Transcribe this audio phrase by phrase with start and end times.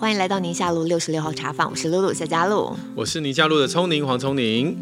[0.00, 4.74] 欢迎来到宁夏路六十六号茶坊，我是露露夏佳露，我是宁夏路的聪宁黄聪宁。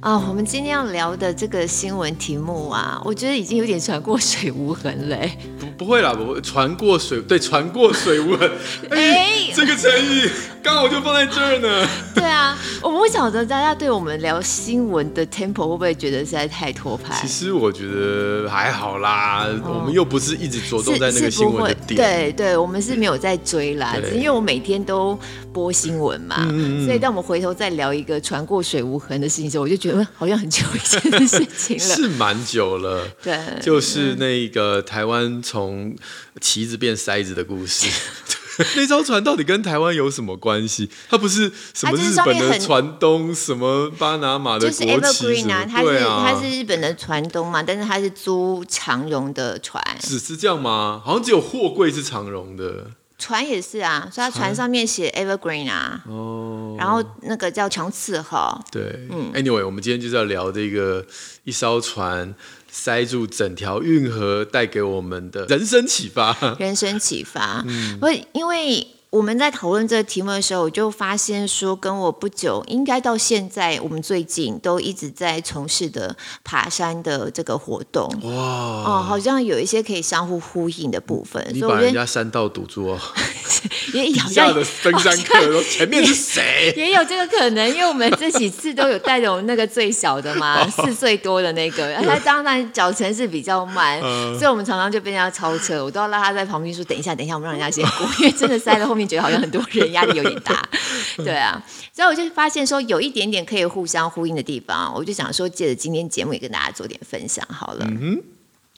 [0.00, 5.16] 啊，我们今天要聊的这个新闻题目啊，我觉得已经有点船过水无痕了。
[5.58, 8.50] 不，不会啦，不会，船过水，对，船过水无痕。
[8.90, 10.30] 哎，欸、这个成语。
[10.62, 11.88] 刚好我就放在这儿呢。
[12.14, 17.18] 对啊，我不晓得大家对我们聊新闻的 tempo 会不会觉得实在太拖拍？
[17.20, 21.96] 其实我觉得还好啦，哦、我们又不是一直着重在那个新闻的点。
[21.96, 25.18] 对对，我们是没有在追啦，对因为我每天都
[25.52, 31.82] 播新闻嘛，嗯、所以当我们回头再聊一个船过水无痕的事情的时候，我就觉得好像很久以前的事情了。
[31.96, 35.94] 是蛮久了，对，就是那个台湾从
[36.40, 37.88] 旗子变筛子的故事。
[38.76, 40.88] 那艘船到底跟台湾有什么关系？
[41.08, 44.86] 它不是什么日本的船东，什么巴拿马的国旗？
[44.86, 49.82] 就是 Evergreen 啊，它是它是日本的船东嘛，但是它是租长荣的船。
[50.00, 51.00] 只是这样吗？
[51.04, 56.02] 好像只有货柜是长荣的，船也是啊，所以它船上面写 Evergreen 啊。
[56.06, 56.76] 哦。
[56.78, 58.62] 然后那个叫长赐号。
[58.70, 59.30] 对，嗯。
[59.34, 61.04] Anyway，我们今天就是要聊这个
[61.44, 62.34] 一艘船。
[62.74, 66.56] 塞住整条运河，带给我们的人生启发。
[66.58, 68.00] 人生启发，嗯，
[68.32, 68.86] 因为。
[69.12, 81.46] 我们在讨论这个题目的时候，我就发现说，跟我不久，应该到现在，我们最近都一直在从事的爬山的这个活动，哇，哦，好像有一些可以相互呼应的部分。
[81.52, 82.98] 你把人家山道堵住哦，
[83.92, 86.72] 也好像的登山客前面是谁？
[86.74, 94.00] 也有这个可能，因为我们这几次都有带着我们那个最小的嘛， 四岁多的那个，他当然脚程是比较慢，
[94.38, 100.68] 所以我们常常就被人家超车，我都要拉他在旁边说：“等一下，等一下，我们让人家先过，因为真的塞在后面。”觉得好像很多人压力有点大，
[101.18, 107.86] 对啊，所以我就发现说有一点点可以互相呼应的地方，我就想说借着今天节目也跟大家做点分享好了。
[107.88, 108.22] 嗯，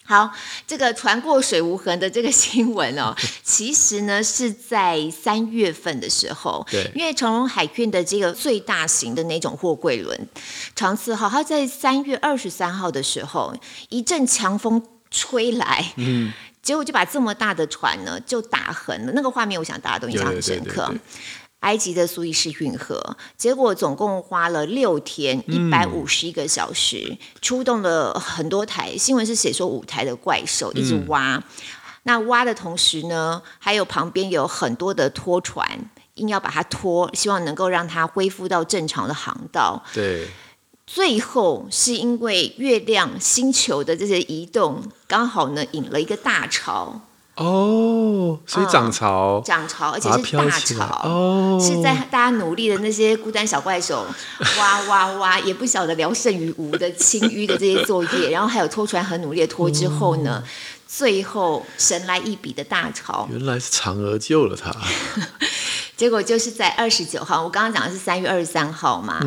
[0.04, 0.30] 好，
[0.66, 10.28] 这个船过水无痕的这个新闻哦， 其实呢是在三月份的时候，对，因为长荣海运的这个最大型的那种货柜轮
[10.74, 13.54] 长赐号，它在三月二十三号的时候，
[13.88, 16.32] 一阵强风吹来，嗯。
[16.64, 19.12] 结果就把这么大的船呢，就打横了。
[19.12, 20.92] 那个画面，我想大家都印象很深刻。
[21.60, 28.96] 埃及的苏伊士运河，结果总共花了六天一百五十一个小时，嗯、出动了很多台。
[28.98, 31.36] 新闻是写说五台的怪兽一直挖。
[31.36, 31.42] 嗯、
[32.02, 35.66] 那挖的同时呢，还有旁边有很多的拖船，
[36.16, 39.82] 硬要把它拖，希望能够让它恢复到正常的航道。
[39.94, 40.28] 对。
[40.86, 47.00] 最后是因为月亮星球的这些移动，刚好呢引了一个大潮。
[47.36, 51.00] 哦，所以涨潮，涨、嗯、潮，而且是大潮。
[51.02, 54.06] 哦，是在大家努力的那些孤单小怪手
[54.56, 60.48] 哇哇哇，也不晓得聊胜于无的清淤的这些作业，然后还有拖船很努力的拖之后呢，哦、
[60.96, 64.72] 最后神来一笔的大潮，原来是嫦娥救了他。
[65.96, 69.20] 结果就是在二十九号，我刚刚讲的是三月二十三号嘛，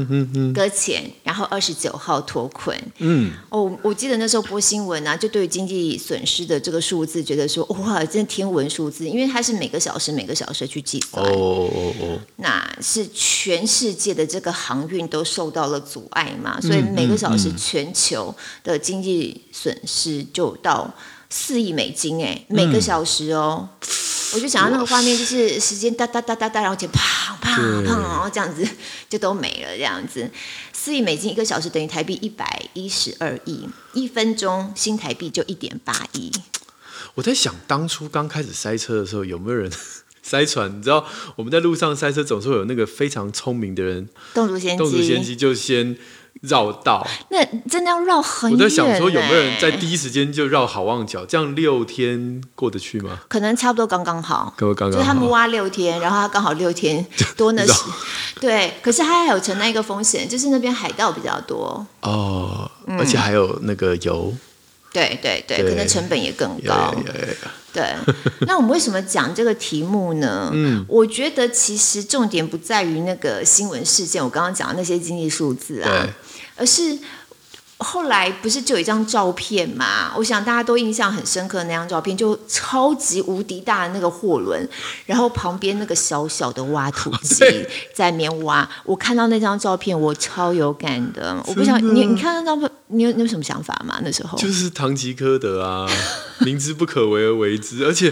[0.53, 2.78] 搁浅，然后二十九号脱困。
[2.97, 11.25] 嗯，哦，我记得那时候播新闻啊，就对于经济损失的这个数字，觉得说哇，真的天文数字，因为它是每个小时每个小时去计算。
[11.25, 20.94] 哦哦哦哦，那是全世界的这个航运都受到了阻碍嘛，所以每个小时全球的经济损失就到
[21.29, 23.69] 四亿美金哎，每个小时哦。
[23.81, 23.88] 嗯
[24.33, 28.67] 我就想到那个画面，就是时间哒哒哒哒哒，然后就啪啪啪，然后这样子
[29.07, 29.69] 就都没了。
[29.69, 30.29] 这样子，
[30.73, 36.29] 四亿美金一个小时等于台币一百一十二亿，一分钟新台币就一点八亿。
[37.16, 39.71] 我在想，当初刚开始塞车的时候，有没有人
[40.21, 40.77] 塞船？
[40.77, 41.05] 你知道，
[41.37, 45.95] 我们在路上塞车，总是会有那个非常聪明的人，动作先机，动作先机就先。
[46.41, 48.59] 绕道，那真的要绕很远。
[48.59, 51.25] 我在想说，有没有人在第一时间就绕好望角？
[51.25, 53.19] 这样六天过得去吗？
[53.27, 54.93] 可能差不多刚刚好，刚刚好。
[54.93, 57.05] 就是他们挖六天，然后他刚好六天
[57.37, 57.73] 多那时。
[58.39, 62.69] 对，可是他还有承担一个风险，就是那边海盗比较多哦，
[62.99, 64.31] 而且还有那个油。
[64.31, 64.37] 对
[64.91, 66.95] 对对，对可能成本也更高。
[67.73, 67.95] 对，
[68.47, 70.49] 那我们为什么讲这个题目呢？
[70.53, 76.07] 嗯，我觉得其实重点不在于那个新闻事件，我刚刚讲的那些经济数字啊，
[76.55, 76.97] 而是。
[77.79, 80.12] 后来不是就有一张照片嘛？
[80.18, 84.68] 我想大家都印象很深刻的那张照片，就超级无敌大的那个货轮，
[85.06, 87.46] 然后旁边那个小小的挖土机
[87.94, 88.68] 在那边挖。
[88.84, 91.22] 我看到那张照片，我超有感的。
[91.22, 94.00] 的我不想你，你看那张照片，你有你有什么想法吗？
[94.03, 95.88] 那时候就是唐吉诃德啊，
[96.41, 98.12] 明知不可为而为之，而且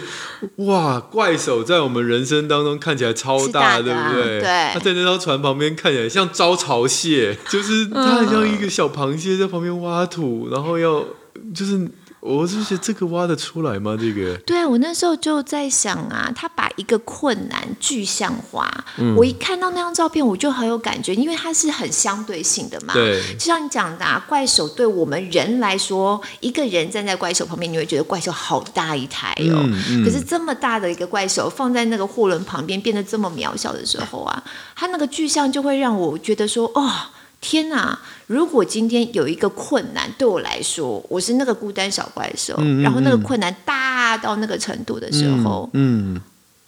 [0.57, 4.41] 哇，怪手在我们人生当中看起来超大，大对不对？
[4.41, 4.69] 对。
[4.73, 9.54] 他在那艘船旁边看起来像招潮蟹，就是他很像一个小螃蟹在。
[9.55, 11.03] 旁边挖土，然后要
[11.53, 11.89] 就是。
[12.21, 13.95] 我是觉得这个挖得出来吗？
[13.95, 18.67] 这个对啊，我那时候就在想啊，他把一个困难具象化。
[18.97, 22.95] 嗯、我一看到那张照片，我就很有感觉，因为它是很相对性的嘛。
[22.95, 29.61] 对，就像你讲的、啊，怪兽对我们人来说，一个人站在怪兽旁边，你会觉得怪兽好大一台哦。
[29.61, 34.43] 嗯嗯、可是这么大的一个怪兽放在那个货轮旁边，变得这么渺小的时候啊，
[34.75, 36.91] 它那个具象就会让我觉得说，哦。
[37.47, 37.95] 天哪！
[38.25, 46.21] 如果今天有一个困难对我来说，我是那个孤单小怪兽，嗯嗯嗯，然后那个困难大到那个程度的时候，嗯，嗯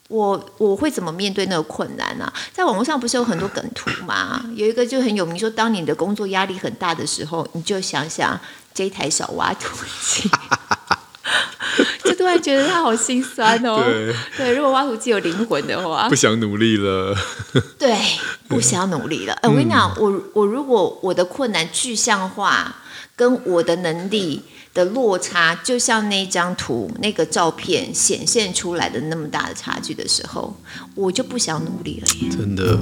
[0.07, 2.33] 我我会怎么面对那个困难呢、啊？
[2.53, 4.45] 在网络上不是有很多梗图吗？
[4.53, 8.39] 有一个就很有名，说当你的工作压力很大的时候，你就想想
[8.71, 10.29] 这台小挖土机。
[12.03, 13.83] 就突然觉得他好心酸哦。
[13.83, 17.15] 对，对，如果挖土机有灵魂的话，不想努力了。
[17.77, 17.97] 对，
[18.47, 19.33] 不想努力了。
[19.33, 22.75] 哎、欸，我跟你讲，我我如果我的困难具象化，
[23.15, 24.43] 跟我的能力
[24.73, 30.55] 的落差，就像那张图、那个照片显现出来的那么大的差距的时候，
[30.95, 32.29] 我就不想努力了耶。
[32.29, 32.77] 真的。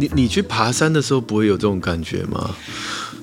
[0.00, 2.56] 你你去爬山的时候不会有这种感觉吗？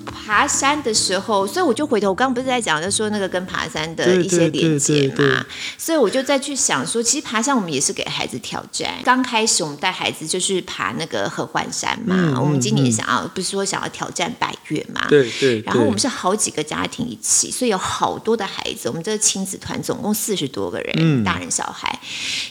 [0.06, 5.46] 爬山的时候，所以我就回头，我刚刚不是在讲，就说那个跟爬山的一些连接嘛，
[5.78, 8.96] 所以我就再去想说，其实爬山我们也是给孩子挑战。
[9.06, 15.62] 刚开始我们带孩子就是爬那个合欢山嘛，嗯、我们今年想要、嗯、不是说想要挑战百越嘛，对对。
[15.62, 22.00] 然后我们是好几个家庭一起，所以有好多的孩子，我们这个亲子团总共四十多个人，嗯、大人小孩，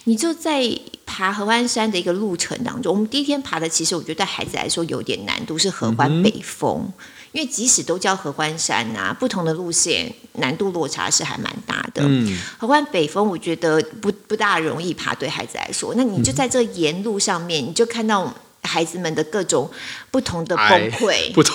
[0.04, 0.60] 你就在
[1.06, 6.82] 爬合欢山的一个路程当中，我们第一天爬的，其实我觉得对孩子来说有点难度，是合欢北峰。
[6.82, 6.92] 嗯
[7.32, 12.00] 因为即使都叫合欢山呐、啊，不同的路线难度落差是还蛮大的。
[12.02, 19.70] 嗯，合欢北峰我觉得不不大容易爬，对孩子来说，那你就在这沿路上面，你就看到孩子们的各种
[20.10, 21.54] 不同的崩溃，不同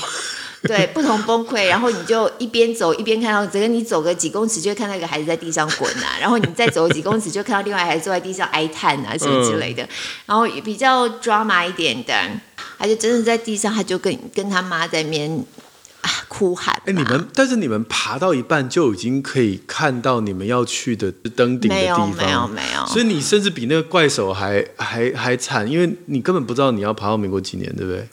[0.68, 9.88] 对不同崩溃，然后你就一边走一边看到，整个你走个几公尺就会看到一个孩子在地上滚啊， 然后你再走几公尺就看到另外孩子坐在地上哀叹啊什么之类的，
[10.26, 12.14] 然后比较 drama 一点的，
[12.78, 15.46] 他就真的在地上，他就跟跟他妈在那边。
[16.28, 16.74] 哭喊！
[16.86, 22.86] 哎，你们但是你们爬到一半就已经可以看到你们要去的登顶的地方，没有没有没有。
[22.88, 28.08] 所以你甚至比那个怪手还还还惨，因为你根本不知道你要爬到民国几年，对不对？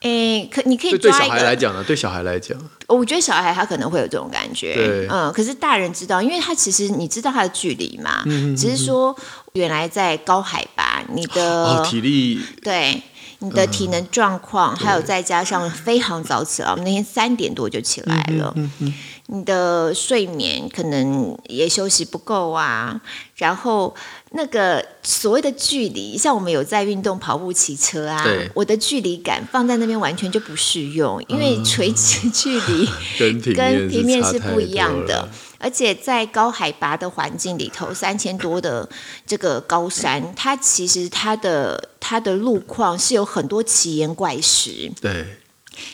[0.00, 1.84] 哎，可你可以抓对小孩来讲呢？
[1.84, 2.56] 对小孩来讲，
[2.86, 8.22] 我觉得小孩他可能会有这种感觉，嗯，可是大人知道，因为他其实你知道他的距离嘛，
[8.56, 9.16] 只是说
[9.54, 13.02] 原来在高海拔，你的、哦、体力对。
[13.40, 18.50] 你的体能状况，嗯、还有再加上非常早起来，我们那天三点多就起来了。
[18.56, 18.94] 嗯嗯嗯、
[19.28, 23.00] 你的睡眠可能也休息不够啊。
[23.36, 23.94] 然后
[24.30, 28.24] 那个所谓的距离，像我们有在运动、跑步、骑车啊，
[28.54, 32.88] 我的距离感放在那边完全就不适用，因为垂直距离
[33.54, 35.28] 跟平面是不一样的。
[35.58, 38.86] 而且在高海拔的环境里头，三千多的
[39.26, 44.92] 这个高山，它其实它的它的路况是有很多奇岩怪石。
[45.00, 45.24] 对，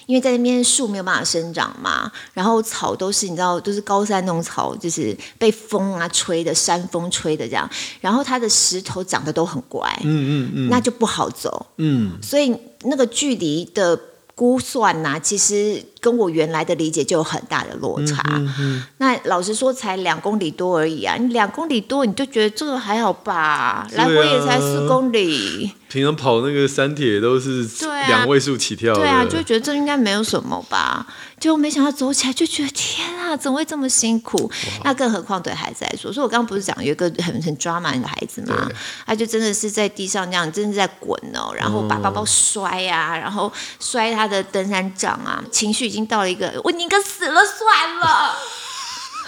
[0.07, 7.69] 因为在那边树没有办法生长嘛，然后草都是你知道，都是高山那种草，就是被风啊吹的，山风吹的这样，
[8.01, 13.99] 然后它的石头长得都很怪，嗯嗯嗯，那就不好走，嗯，所以那个距离的。
[14.35, 18.21] 估算呐、啊，其实跟我原来的理解就有很大的落差。
[18.35, 21.17] 嗯嗯嗯、那老实说，才两公里多而已啊！
[21.17, 23.33] 你两公里多，你就觉得这个还好吧？
[23.33, 25.73] 啊、来回也才四公里。
[25.89, 27.69] 平常跑那个山铁都是
[28.09, 29.01] 两位数起跳的。
[29.01, 31.07] 对啊，就觉得这应该没有什么吧？
[31.39, 34.51] 结果没想到走起来就觉得天啊，怎么会这么辛苦？
[34.85, 38.67] 那更何况对孩子来说，所以我刚刚不是讲有一个很很 drama 的孩子吗？
[39.07, 48.37] 他就真的是在地上这样，真的在滚哦，然后把包包摔呀、啊，然后摔他的登山杖啊，情绪已经到了一个我宁可死了算了，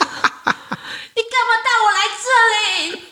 [1.14, 2.26] 你干嘛带我来这
[2.96, 3.02] 里？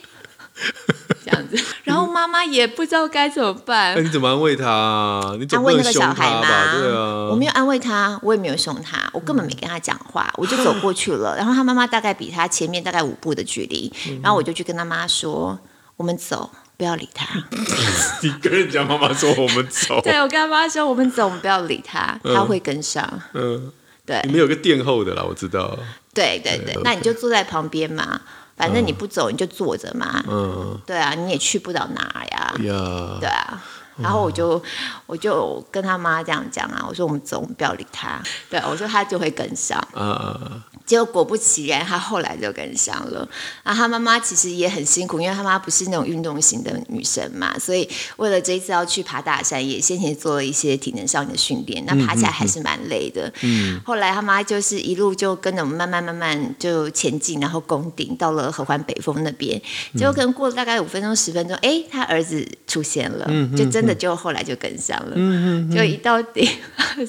[1.25, 3.95] 这样子，然后妈妈也不知道该怎么办。
[3.95, 5.37] 那、欸、你怎么安慰他、啊？
[5.39, 6.79] 你安慰那个小孩吗？
[6.79, 11.37] 对啊，我没有安慰他，我也没有凶他，我根本没跟他讲话，我就走过去了。
[11.37, 13.93] 然后他妈妈大概比他前面大概五步的距离，
[14.23, 15.59] 然后我就去跟他妈说
[15.97, 16.51] ：“我们走，
[16.83, 17.25] 不要理他。
[18.23, 20.01] ”你跟人家妈妈说我们走？
[20.03, 23.09] 对，我跟他妈说我们走，我们不要理他，他会跟上。
[23.35, 23.73] 嗯，嗯
[24.05, 25.79] 对，你们有个殿后的啦，我知道。
[26.13, 28.21] 对对对，对那你就坐在旁边嘛。
[28.57, 30.23] 反正你不走，你就坐着嘛。
[30.29, 32.55] 嗯，对啊，你也去不了哪呀。
[32.65, 33.63] 呀，对啊。
[34.03, 34.63] 然后我就
[35.07, 38.21] 我就跟他妈这样讲啊，我说我们走，我们不要理他。
[38.51, 39.83] 对，我说他就会跟上。
[39.95, 40.63] 嗯。
[40.85, 43.27] 结果果不其然，他后来就跟上了。
[43.63, 51.83] 然后他妈妈其实也很辛苦，因为他妈不是那种运动型的女生嘛，所以为了这一次要去爬大山，也先前做了一些体能上的训练。
[51.87, 53.33] 那爬起来还是蛮累的。
[53.43, 53.81] 嗯。
[53.87, 59.59] 后来他妈就是一路就跟着我们慢慢慢慢就前进，然后攻顶到了合欢北峰那边。
[59.95, 65.13] 结果可能过了大概五分钟十分钟，哎，他儿子出现了，就真的就后来就跟上了。
[65.15, 66.49] 嗯，就一到顶，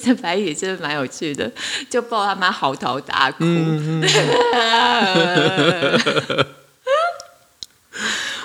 [0.02, 1.50] 这白宇真的蛮有趣的，
[1.90, 3.38] 就抱他妈嚎啕大哭。
[3.40, 4.02] 嗯，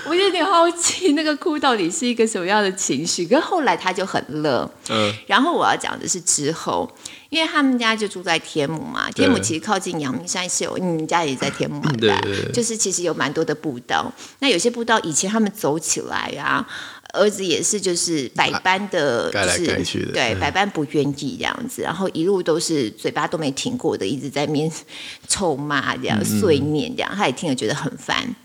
[0.08, 3.28] 我有点好奇，那个哭到底是一个什么样的情绪？
[3.28, 4.70] 可是后来他就很乐。
[4.90, 6.90] 嗯，然后我要讲的是之后，
[7.30, 12.16] 因为他们家就住在天母嘛，天母其实靠近阳明山是有，你们家也在天母嘛，对，
[12.52, 14.12] 就是其实有蛮多的步道。
[14.40, 16.68] 那有些步道以前他们走起来啊。
[17.14, 24.72] 儿子也是，就是百般的， 就是对百般不愿意这样子，然后一路都是嘴巴都没停过的，一直在面
[25.28, 28.36] 臭骂这样碎念这样，他也听了觉得很烦。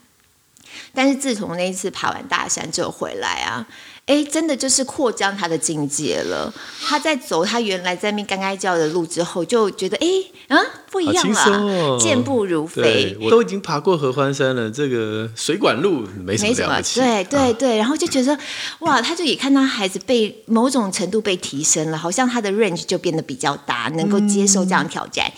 [0.92, 3.66] 但是自从那一次爬完大山之后回来啊。
[4.06, 6.52] 哎，真的就是扩张他的境界了。
[6.86, 10.06] 他在走他原来在那边干干叫的路之后，就觉得哎，
[10.54, 13.16] 啊，不一样了，哦、健步如飞。
[13.18, 17.00] 我都已经爬过合欢山了，这个水管路没什么了不起。
[17.00, 18.38] 对对对，然后就觉得
[18.80, 25.32] 哇，他就也看到孩子被某种程度被提升了，好像他的 range 就变得比较大，能够接受这样挑战，嗯、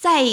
[0.00, 0.24] 在。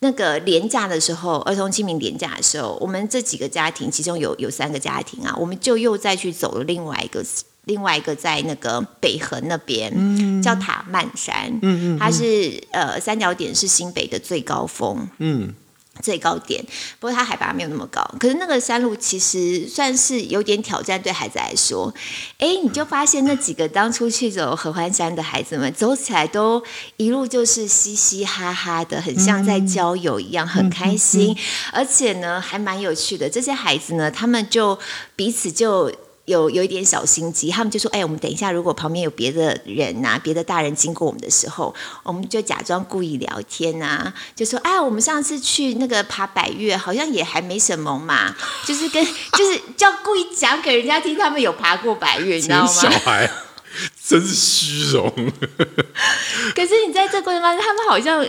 [0.00, 7.24] 那个连假的时候，儿童清明连假的时候，我们这几个家庭，其中有有三个家庭啊，我们就又再去走了另外一个，
[7.64, 15.54] 另外一个在那个北横那边，嗯、叫塔曼山，嗯嗯嗯、它是呃三角点是新北的最高峰，嗯。
[16.02, 16.64] 最高点，
[16.98, 18.02] 不过它海拔没有那么高。
[18.18, 21.92] 可是那个山路其实算是有点挑战，对孩子来说。
[22.38, 26.62] 哎，你就发现那几个当初去走合欢山的孩子们，走起来都
[26.96, 31.36] 一路就是嘻嘻哈哈的，很像在郊游一样，很开心。
[31.72, 33.28] 而且呢，还蛮有趣的。
[33.28, 34.78] 这些孩子呢，他们就
[35.14, 35.92] 彼此就。
[36.28, 52.66] 有有一点小心机，他们就说：“哎，我们等一下，如果旁边有别的人呐、啊，别的大人经过我们的时候，我们就假装故意聊天呐、啊，就说：哎，我们上次去那个爬百岳，好像也还没什么嘛，就是跟就是叫故意讲给人家听，他们有爬过百岳，你知道吗？
[52.68, 53.28] 小孩
[54.06, 55.10] 真是虚荣。
[56.54, 58.24] 可是你在这过程当中，他们好像。”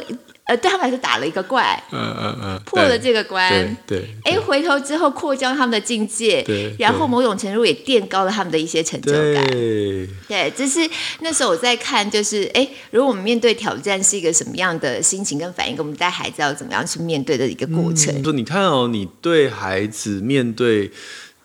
[0.49, 10.79] 呃，对他们来说打了一个怪，嗯嗯嗯，破了这个关，对，哎，回头之后扩张他们的境界，对，然后某种程度也垫高了他们的一些成就感，对，对，这是
[11.19, 18.23] 那时候我在看，就是哎，如果我们面对挑战是一个什么样的心情跟反应，跟我们带孩子要怎么样去面对的一个过程。
[18.23, 20.89] 说、嗯、你看哦，你对孩子面对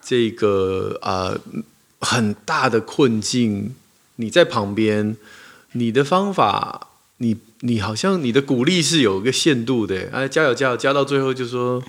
[0.03, 1.39] 这个呃
[1.99, 3.75] 很大的困境，
[4.15, 5.15] 你在旁边，
[5.73, 6.87] 你的方法。
[7.19, 11.81] 你你好像你的鼓励是有一个限度的，哎，加油加油加到最后就说，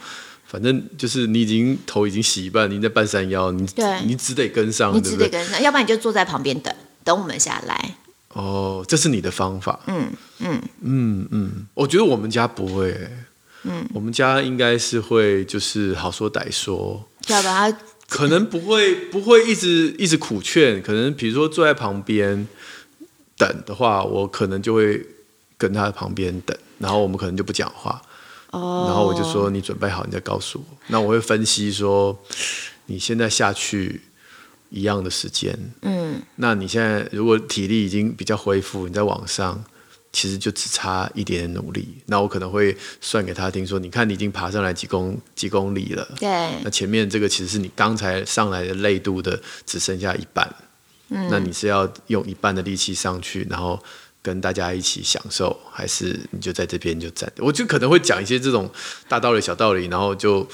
[0.47, 3.67] 反正就是你已经头已经洗一半，你在半山腰，你
[4.05, 7.97] 你只得跟上，你只得跟上，要不然你就坐在旁边等等我们下来。
[8.29, 9.81] 哦，这是你的方法。
[9.89, 10.07] 嗯
[10.39, 12.97] 嗯嗯嗯，我觉得我们家不会，
[13.65, 17.77] 嗯，我们家应该是会就是好说歹说，要不然
[18.09, 22.47] 可能不会不会一直一直苦劝，可能比如说坐在旁边
[23.37, 25.05] 等的话，我可能就会。
[25.59, 28.03] 跟他旁边等，然后我们可能就不讲话
[28.51, 28.89] ，oh.
[28.89, 30.77] 然后我就说，你准备好，你再告诉我。
[30.89, 32.19] 那我会分析说，
[32.85, 34.03] 你现在下去
[34.69, 39.65] 一样的时间，嗯，那你现在如果体力已经比较恢复，你在往上，
[40.13, 42.03] 其实就只差一点点努力。
[42.05, 50.55] 那我可能会算给他听说，你看你已经爬上来几公几公里了，对，那前面这个其实是你刚才上来的累度的只剩下一半，
[51.09, 53.83] 嗯，那你是要用一半的力气上去，然后。
[54.27, 57.33] 跟大家一起享受，还是你就在这边就站？
[57.39, 58.69] 我就可能会讲一些这种
[59.09, 60.45] 大道理、小道理，然后就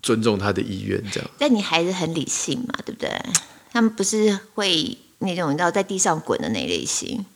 [0.00, 1.28] 尊重他的意愿，这样。
[1.36, 3.10] 但你还是很理性嘛，对不对？
[3.72, 7.26] 他们不是会那种你知道在地上滚的那类型。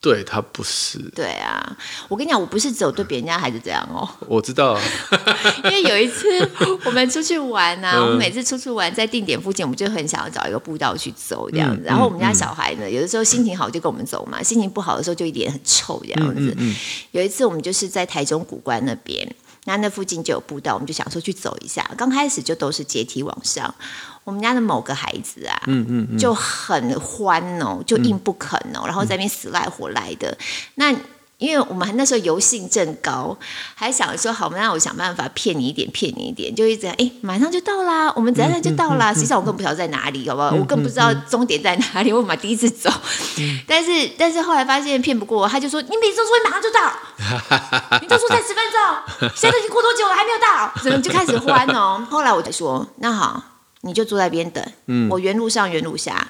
[0.00, 1.76] 对他不是，对啊，
[2.06, 4.08] 我跟你讲，我不是只有对别人家孩子这样哦。
[4.28, 4.78] 我知道，
[5.64, 6.28] 因为有一次
[6.86, 11.82] 我们出去玩啊，嗯、我们每次出去玩在定点附近，我们就很想要找一个步道去走这样子。
[11.82, 16.56] 嗯、然后我们家小孩呢，嗯、有的时候心情好就跟我们走嘛，心情不好的时候就一脸很臭这样子。
[17.10, 19.28] 有一次我们就是在台中古关那边，
[19.64, 21.84] 那那附近就有步道，我们就想说去走一下。
[21.96, 23.74] 刚开始就都是阶梯往上。
[24.28, 30.28] 我们家的某个孩子啊，嗯嗯嗯、就很欢哦，就硬不肯哦，嗯、然后在那边死赖活赖的。
[30.28, 30.36] 嗯、
[30.74, 30.94] 那
[31.38, 33.34] 因为我们那时候油性正高，
[33.74, 39.14] 还想说好，那我想办法骗你一点，骗你一点，就一直哎，马上就到啦，我们等下就到啦。
[39.14, 40.50] 实际上我更不晓得在哪里，好不好？
[40.50, 42.90] 我更不知道终点在哪里，我嘛第一次走。
[43.66, 52.04] 但是但是后来发现骗不过，他就说你每次都说你马上就到， 你都说再十分钟，现在已经过多久了还没有到，怎么就开始欢哦？
[52.10, 53.40] 后来我就说，那好，
[53.82, 54.64] 你就坐在边等，
[55.10, 56.28] 我原路上原路下。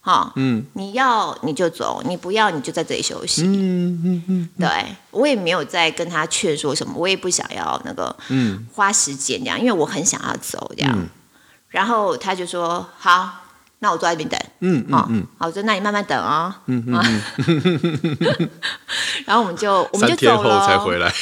[0.00, 3.42] 好，嗯，你要你就走，你不要你就在这里休息。
[3.42, 4.68] 嗯嗯嗯，对，
[5.10, 10.94] 我也没有再跟他劝说什么，我也不想要那个，嗯，花时间这样，因为我很想要走这样。
[10.96, 11.08] 嗯、
[11.68, 13.44] 然后他就说好。
[13.80, 17.22] 那我坐在那边等，嗯嗯嗯，好，我说那你慢慢等啊，嗯嗯，
[19.24, 21.08] 然后我们就我们就走了，才回来，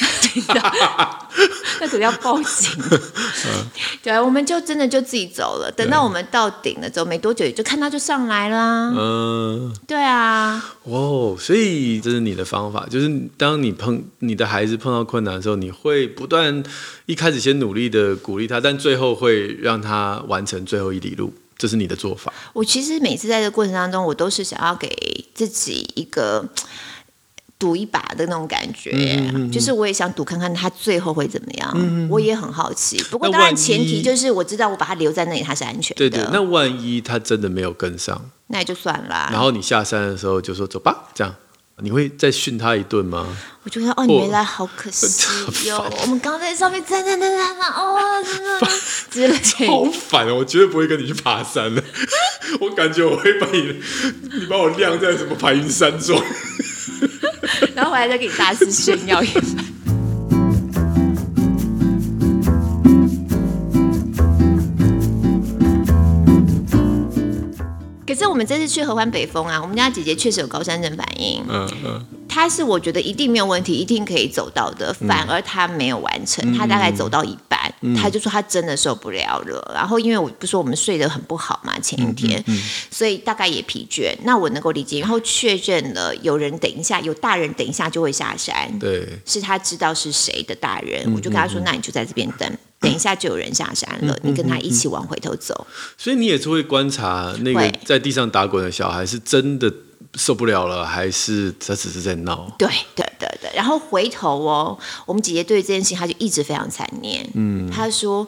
[1.81, 2.71] 那可能要报警，
[4.01, 5.71] 对，我们就真的就自己走了。
[5.71, 16.63] 等到我们到顶了之后，没多久就看他就上来了，嗯，对啊，哦，所以这是你的方法，就是当你碰你的孩子碰到困难的时候，你会不断
[17.05, 21.33] 一开始先努力的鼓励他，但最后会让他完成最后一里路。
[21.59, 22.31] 这是你的做法。
[22.53, 24.87] 我其实每次在这个过程当中，我都是想要给
[25.33, 26.47] 自己一个
[27.59, 32.07] 赌一把的那种感觉，嗯嗯嗯、就是我也想赌看看他最后会怎么样。
[32.09, 33.01] 我也很好奇。
[33.09, 35.97] 不过当然前提就是我知道我把他留在那里，他是安全的。
[35.97, 36.23] 对对。
[36.31, 39.29] 那万一他真的没有跟上，那也就算了。
[39.31, 41.33] 然后你下山的时候就说走吧，这样。
[41.79, 43.27] 你会再训他一顿吗？
[43.61, 45.77] 我就说哦，你没来，好可惜哟。
[46.01, 47.99] 我们刚在上面站站站站站哦，
[49.11, 49.37] 真的，
[49.67, 50.37] 好烦哦！
[50.37, 51.83] 我绝对不会跟你去爬山了。
[52.61, 53.79] 我感觉我会把你，
[54.39, 56.19] 你把我晾在什么白云山庄，
[57.75, 59.43] 然后回来再给你大肆炫耀一番。
[68.05, 71.43] 可是我们这次去合欢北峰啊，我们家姐姐确实有高山症反应。
[71.47, 74.93] 嗯嗯，她是我觉得一定没有问题，一定可以走到的。
[74.93, 79.71] 反而他没有完成，他大概走到一半，他就说他真的受不了了。
[79.73, 82.43] 然后因为我不说我们睡得很不好嘛，前一天，
[82.91, 84.15] 所以大概也疲倦。
[84.23, 84.99] 那我能够理解。
[84.99, 88.77] 然后确认了有人等一下，有大人等一下就会下山。
[88.79, 95.65] 对，是他知道是谁的大人，我就跟他说：“那你就在这边等。”等一下就有人下山了，嗯、你跟他一起往回头走。
[95.97, 99.71] 所以你也是会观察那个在地上打滚的小孩是真的
[100.17, 102.51] 受不了了，还是他只是在闹？
[102.57, 103.51] 对对对对。
[103.55, 107.29] 然后回头哦，我们姐姐对这件事情，她就一直非常残念。
[107.35, 108.27] 嗯，她说。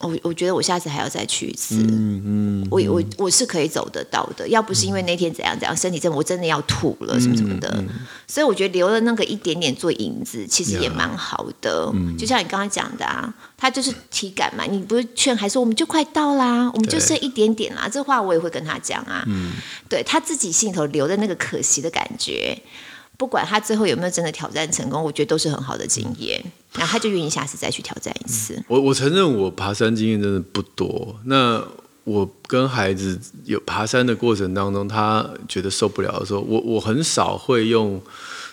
[0.00, 2.22] 我我觉得我下次还要再去一次，嗯
[2.62, 11.90] 嗯，我我我是可以走得到的，要不是因为那天怎样怎样，身体真的我真的要吐了什么什么的，嗯嗯、所以我觉得留了那个一点点做引子，其实也蛮好的。
[11.94, 19.52] 嗯、就像你刚刚讲的啊，他就是体感嘛，你不是劝还说我们就快到啦，我们就剩一点点啦，这话我也会跟他讲啊，嗯，
[19.88, 22.60] 对他自己心里头留的那个可惜的感觉。
[23.16, 26.42] 不管他最后有没有真的挑战成功，我觉得都是很好的经验。
[26.72, 28.62] 然后他就愿意下次再去挑战一次。
[28.68, 31.18] 我我承认我爬山经验真的不多。
[31.24, 31.62] 那
[32.04, 38.00] 我跟孩子有爬山的过程当中，他觉得受不了的时候，我我很少会用。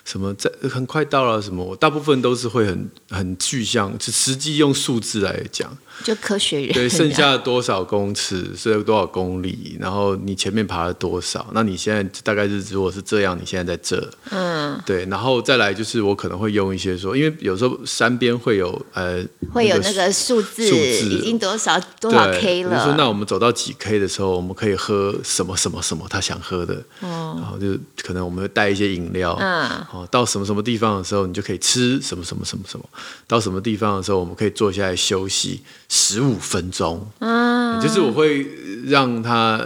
[0.04, 1.40] 什么在很快到了？
[1.40, 1.64] 什么？
[1.64, 11.48] 我大部分都是会很很具象，就实际用数字来讲，就科学人对，剩下多少公尺，所以有多少公里，然后你前面爬了多少？
[11.54, 22.70] 那你现在大概是如果是这样，你现在在这，嗯，对，然后再来就是我可能会用一些说，因为有时候山边会有呃会有那个数字，数字已经多少多少 K 了。
[22.70, 29.70] 比如说，那我们走到几 K 的时候，我们可以喝什么什么什么他想喝的，嗯，然后就可能我们会带一些饮料，嗯。
[29.92, 32.86] 哦，到什么什么地方的时候，你就可以吃什么什么什么什么。
[33.28, 35.62] 到什么地方的时候，我们可以坐下来休息
[35.94, 37.06] 十五分钟。
[37.20, 38.48] 嗯，就是我会
[38.86, 39.62] 让他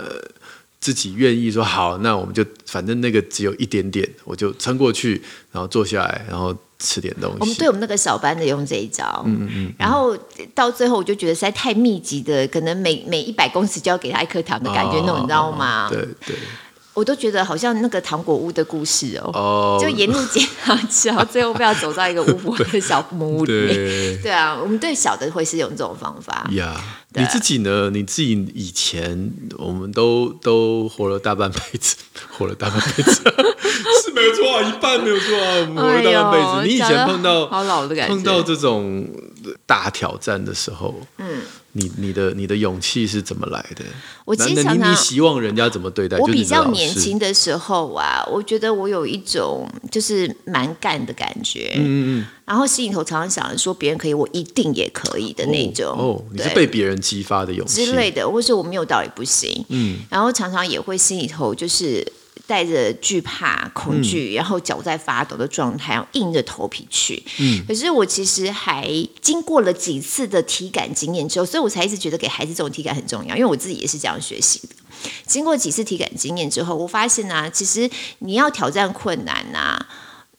[0.80, 7.38] 自己愿意说好，那我们就反正那个只有一点点，我就撑过去，然后坐下来，然后吃点东西。
[7.40, 9.74] 我们对我们那个小班的用这一招，嗯嗯嗯。
[9.78, 10.18] 然后
[10.56, 15.88] 到最后，我就觉得实在太密集的，可能每每一百公尺就要给他一颗糖的感觉，那种你知道吗？
[15.92, 16.36] 对对。
[16.96, 24.22] 我都觉得好像那个糖果屋的故事哦，就沿路捡糖吃，然后最后不要走到一个巫婆的小木屋里面。
[24.24, 26.50] 对啊，我们对小的会是用这种方法。
[26.54, 26.82] 呀，
[27.14, 27.90] 你自己呢？
[27.92, 31.98] 你自己以前我们都都活了大半辈子，
[32.32, 33.22] 活了大半辈子
[34.26, 36.68] 有错啊，一半没有错啊，我们活了大半辈子。
[36.68, 39.08] 你以前碰到好老的感觉，碰到这种
[39.66, 41.42] 大挑战的时候，嗯。
[41.78, 43.84] 你你的你的勇气是怎么来的？
[44.24, 46.18] 我其实常常你希望人家怎么对待？
[46.20, 55.88] 我比较年轻的时候啊，我觉得我有一种就是蛮干的感觉，嗯嗯，然后心里头常常想着说别人可以，我一定也可以的那种。
[56.00, 62.10] 哦，你是被别人激发的勇气之类的，或是我没有道理不行，嗯，然后常常也会心里头就是
[62.48, 67.24] 带着惧怕、恐惧，嗯、然后脚在发抖的状态，然后硬着头皮去。
[67.40, 68.88] 嗯，可是我其实还
[69.22, 74.76] 经过了几次的体感经验之后，所以我才一直觉得给孩子这种体感很重要，因为我自己也是这样学习的。
[75.26, 79.88] 经过几次体感经验之后，我发现啊，其实你要挑战困难啊。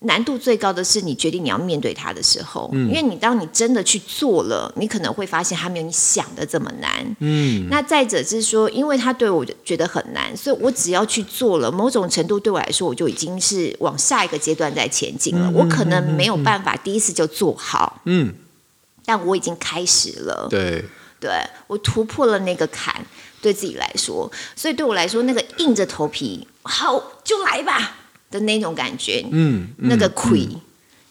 [0.01, 7.67] 难度最高的是你决定你要面对它的时候，嗯，因为你当你真的去做了，你可能会发现它没有你想的这么难，嗯。
[7.71, 15.51] 那再者就是说，因为它对我觉得很难，所以我只要去做了，某种程度对我来说，我就已经是往下一个阶段在前进了。
[15.51, 18.35] 嗯，我可能没有办法第一次就做好，嗯，
[19.05, 20.85] 但我已经开始了，对，
[21.19, 21.31] 对，
[21.67, 22.95] 我突破了那个坎，
[23.41, 27.97] 对自己来说，所以对我来说，那个硬着头皮，好，就来吧。
[28.39, 30.61] 的那种感觉，嗯，嗯那个亏、嗯、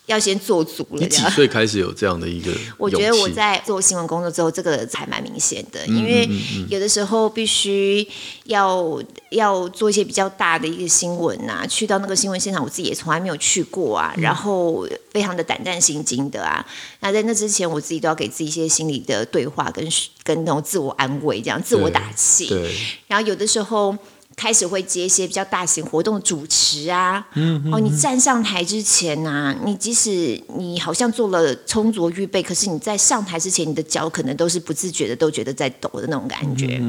[0.05, 0.99] 要先做足了。
[0.99, 2.51] 你几岁开始有这样的一个？
[2.77, 6.29] 我觉得我在做新闻工作之后，这个才蛮明显的，嗯、因为
[6.69, 8.07] 有的时候必须
[8.45, 16.63] 要要做一些比较大的一个新闻呐、啊，去到那个新闻现场，我自己也从来没有去过啊，嗯、然后非常的胆战心惊的啊。
[16.99, 19.83] 那在那之前，我自己都要给自己一些心理的对话跟
[20.23, 22.47] 跟那种自我安慰，这样自我打气。
[22.47, 22.75] 对，
[23.07, 23.95] 然后有的时候。
[24.35, 36.81] 开始会接一些比较大型活动主持啊，嗯嗯、哦，你站上台之前呐、啊，你即使你好像做了充足预备，可是你在上台之前，你的脚可能都是不自觉的，都觉得在抖的那种感觉。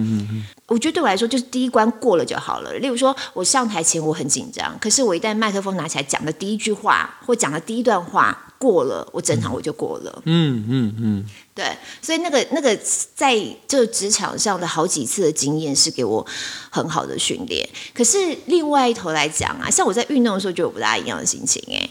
[0.67, 2.73] 我觉得对我来说，就是第一关过了就好了。
[2.75, 8.37] 例如说，我上台前我很紧张，可是我一旦麦克风拿起来讲的第一句话或讲的第一段话。
[8.59, 10.23] 过了，我整场我就过了。
[10.25, 11.64] 嗯嗯嗯，对，
[12.01, 12.77] 所以那个那个
[13.14, 16.27] 在这职场上的好几次的经验是给我
[16.71, 17.69] 很好的训练。
[17.95, 18.16] 可是
[18.47, 21.88] 另外一头来讲啊，像我在运动的时候就有不大一样的心情哎。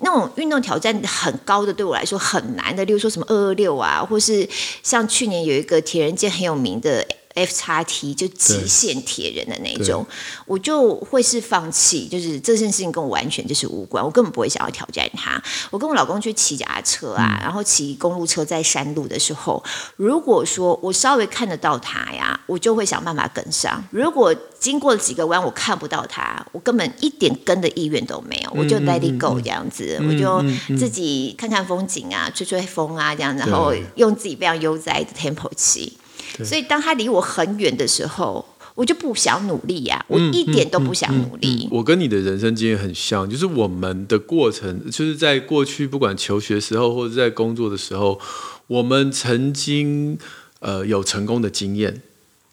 [0.00, 4.46] 那种运动挑战很高的，对我来说很难的，例如说什么二二六啊，或是
[4.82, 7.06] 像去年有一个铁人界很有名的。
[7.34, 10.06] F 叉 T 就极限铁人的那种，
[10.46, 15.42] 我就会是放弃，就是这件事情跟我完全就是无关，我根本不会想要挑战它。
[15.70, 19.62] 我跟我老公去骑脚踏车啊，然后骑公路车在山路的时候，
[19.96, 30.40] 如果说我稍微看得到他呀，我就会想办法跟上；如果经过了几个弯我看不到他，我根本一点跟的意愿都没有，我就 let it go 这样子，我就
[30.78, 35.98] 自己看看风景啊，吹吹风啊这样，然后用自己非常悠哉的 tempo 骑。
[36.36, 41.48] 对所以，当他离我很远的时候，我就不想努力呀、啊，我一点都不想努力。
[41.48, 48.20] 嗯嗯嗯嗯、我跟你的人生经验很像，就是我们的过程，就是在过去不管求学时候或者在工作的时候，
[48.66, 50.18] 我们曾经
[50.58, 52.02] 呃有成功的经验。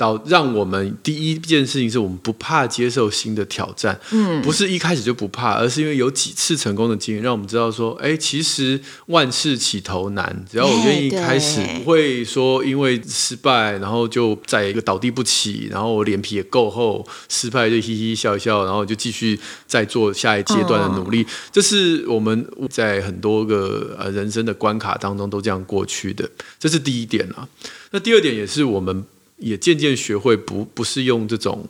[0.02, 26.28] 到让我们第一件事情是我们不怕接受新的挑战，嗯，不是一开始就不怕，而是因为有几次成功的经验，让我们知道说，哎，其实万事起头难，只要我愿意开始，不会说因为失败，然后就在一个倒地不起，然后我脸皮也够厚，失败就嘻嘻笑笑，然后就继续再做下一阶段的努力，这是我们在很多个呃人生的关卡当中都这样过去的，
[26.60, 27.48] 这是第一点啊。
[27.92, 29.06] 那第二点也是我们。
[29.42, 31.68] 也渐渐学会不不是用这种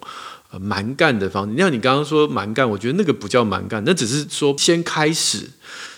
[0.59, 1.57] 蛮干的方式。
[1.57, 5.49] 像你刚刚说蛮干，我觉得那个不叫蛮干，那只是说先开始，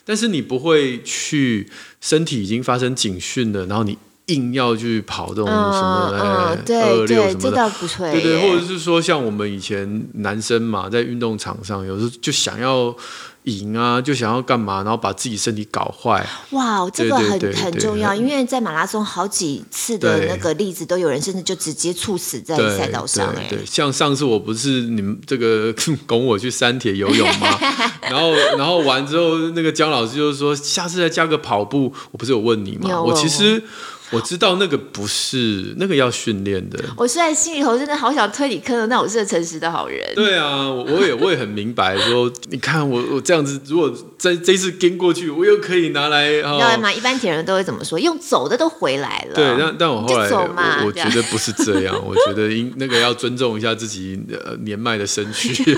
[0.06, 1.68] 但是你不会去
[2.00, 8.12] 身体已经发生警讯了，然后你硬要去跑这种什么哎二六什么的，这倒不会。
[8.12, 12.96] 对对，或者是说像我们以前男生嘛，在运动场上有时候就想要。
[13.44, 16.26] 赢啊，就想要干嘛，然后把自己身体搞坏。
[16.52, 23.36] 哇，这个很很重要，因为在马拉松好几次的那个例子，都有人甚至就直接猝死在赛道上。
[23.50, 25.76] 对，像上次我不是你们这个
[26.08, 27.60] 拱我去山铁游泳吗？
[28.10, 31.94] 然后然后完之后，那个姜老师就说下次再加个跑步。
[32.12, 33.02] 我不是有问你吗？
[33.02, 33.62] 我其实。
[34.12, 36.80] 我知道那个不是那个要训练的。
[36.96, 40.00] 我虽然心里头真的好想推理科的，那我是个诚实的好人。
[40.16, 46.28] 对啊，我也我也很明白说，你看我我这样子，如果在这次跟过去，我又可以拿来。
[46.42, 46.92] 哦、你知道吗？
[46.92, 48.00] 一般铁人都会怎么说？
[48.00, 49.36] 用走的都回来了。
[49.36, 55.78] 对，但但我后来我我觉得不是这样，我觉得应那个要尊重一下自己呃年迈的身躯。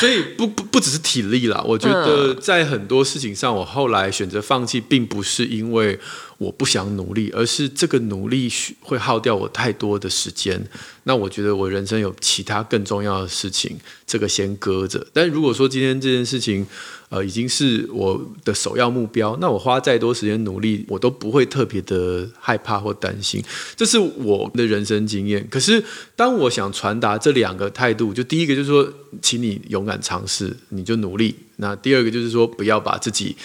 [0.00, 6.00] 所以不不不只是体力啦，我觉得在很多事情上，我后来选择放弃，并不是因为。
[6.40, 10.58] 我不想努力，而是这个努力会耗掉我太多的时间。
[11.02, 15.06] 那我觉得我人生有其他更重要的事情，这个先搁着。
[15.12, 16.66] 但如果说今天这件事情，
[17.10, 23.42] 呃，已经是我的首要目标，那我花再多时间努力，我都不会特别的害怕或担心。
[23.76, 25.44] 这是我的人生经验。
[25.50, 28.88] 可是当我想传达这两个态度，就第一个就是说，
[29.20, 31.34] 请你勇敢尝试，你就努力。
[31.56, 33.36] 那第二个就是说，不要把自己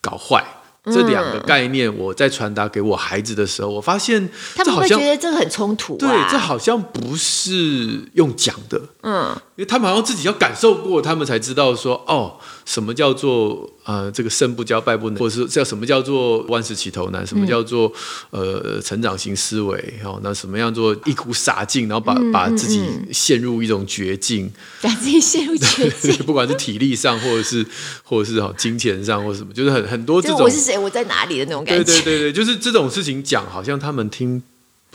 [0.00, 0.42] 搞坏。
[0.86, 5.98] 这两个概念，我在传达给我孩子的时候，我发现他们会觉得这个很冲突啊。
[5.98, 17.92] 对，这好像不是用讲的，嗯，因为他们好像自己要感受过，他们才知道说，哦，什么叫做呃，这个胜不骄败不馁，或者是叫什么叫做万事起头难，什么叫做
[18.30, 24.50] 呃成长型思维，哦，那什么样做一股傻劲，然后把、嗯、把自己陷入一种绝境，
[24.80, 27.66] 把自己陷入绝境， 不管是体力上，或者是
[28.02, 30.48] 或者是哈金钱上，或什么，就是很很多这种。
[30.82, 31.84] 我在哪里的那种感觉？
[31.84, 34.42] 对对对对，就是这种事情讲，好像他们听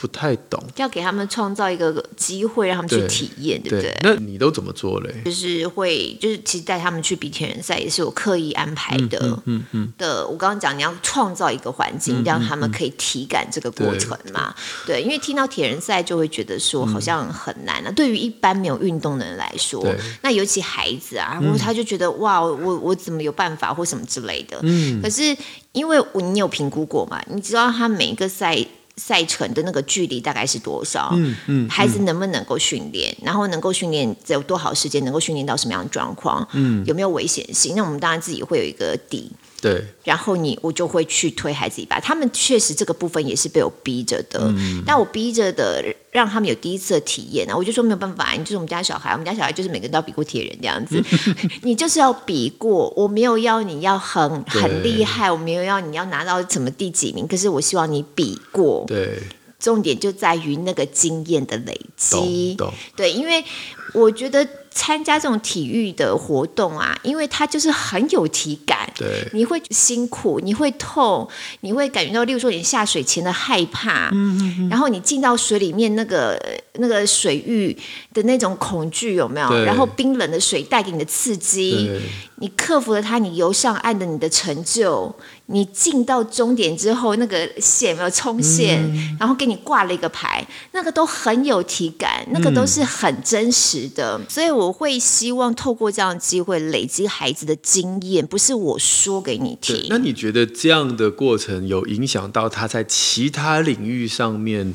[0.00, 0.58] 不太懂。
[0.76, 3.98] 要给他们创造一个机会，让他们去体验，对，对不对？
[4.02, 5.14] 那你都怎么做嘞？
[5.26, 9.18] 就是会，就是其实带他们去比铁人赛也是我刻意安排的。
[9.22, 14.54] 嗯嗯，嗯的，我刚刚讲，你要创造一个环境，让他们可以体感这个过程嘛。
[14.86, 17.90] 对，对，因为听到铁人赛就会觉得说好像很难啊。
[17.90, 19.86] 对于一般没有运动的人来说，
[20.22, 24.58] 那尤其孩子啊，然后他就觉得哇，我我怎么有办法或什么之类的。
[24.62, 25.36] 嗯，可是。
[25.72, 27.22] 因为你有评估过嘛？
[27.28, 28.58] 你知道他每一个赛
[29.00, 31.08] 赛程的那个距离大概是多少？
[31.14, 33.16] 嗯嗯，嗯孩子能不能够训练？
[33.22, 35.02] 然后能够训练有多少时间？
[35.04, 36.46] 能够训练到什么样的状况？
[36.52, 37.74] 嗯，有没有危险性？
[37.74, 39.32] 那我们当然自己会有一个底。
[39.60, 42.00] 对，然后你我就会去推孩子一把。
[42.00, 47.54] 他们确实这个部分也是被我逼着的，嗯、但我逼着的让他们有第一次的体验啊。
[47.54, 51.02] 我就说没有办法，你就是我们家小孩，我们家小孩就是每个人都要比过铁人这样子，
[51.62, 52.88] 你就是要比过。
[52.96, 58.84] 我没有要你要很很厉害，我没有要你要拿到什么第几名，可是我希望你比过。
[58.86, 59.18] 对，
[59.58, 62.56] 重点就在于那个经验的累积。
[62.96, 63.44] 对，因为
[63.92, 64.48] 我觉得。
[64.70, 71.28] 参加这种体育的活动啊，因为它就是很有体感，对，你会辛苦，你会痛，
[71.60, 76.40] 你会感觉到，例如说你下水前的害怕，嗯嗯，然后你进到水里面那个
[76.74, 77.76] 那个水域
[78.12, 79.64] 的那种恐惧有没有？
[79.64, 81.90] 然后冰冷的水带给你的刺激，
[82.36, 85.14] 你克服了它，你游上岸的你的成就。
[85.52, 94.16] 你进到终点之后，那个线有没有冲线，嗯、然后给你挂了一个牌，那个都很有体感，那个都是很真实的。
[94.16, 99.86] 嗯、所以我会希望透过这样的机会累积孩子的经验，不是我说给你听。
[99.88, 104.72] 那你觉得这样的过程有影响到他在其他领域上面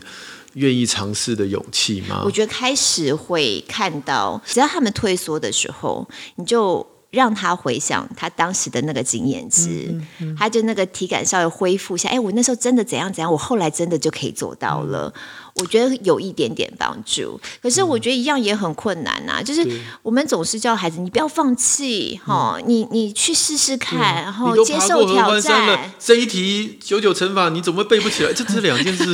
[0.55, 2.23] 愿意尝试的勇气吗？
[2.25, 6.85] 我觉得开始会看到，只要他们退缩的时候，你就。
[7.11, 12.09] 让他回想他当时的那个经验值，嗯嗯嗯、他就那个体感稍微恢复一下。
[12.09, 15.13] 哎，我那时候真的怎样怎样，我后来真的就可以做到了。
[15.55, 17.39] 嗯、我觉得有一点点帮助。
[17.61, 19.65] 可是我觉得一样也很困难呐、就是
[20.01, 25.91] 我们总是叫孩子你不要放弃哈、嗯，你你去试试看，嗯、然后接受挑战。
[25.99, 28.33] 这一题九九乘法你怎么背不起来？
[28.33, 29.03] 这这两件事，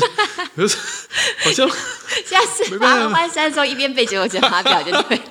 [1.44, 1.70] 好像
[2.26, 5.22] 下次爬合欢山的时候一边背九九乘法表就对。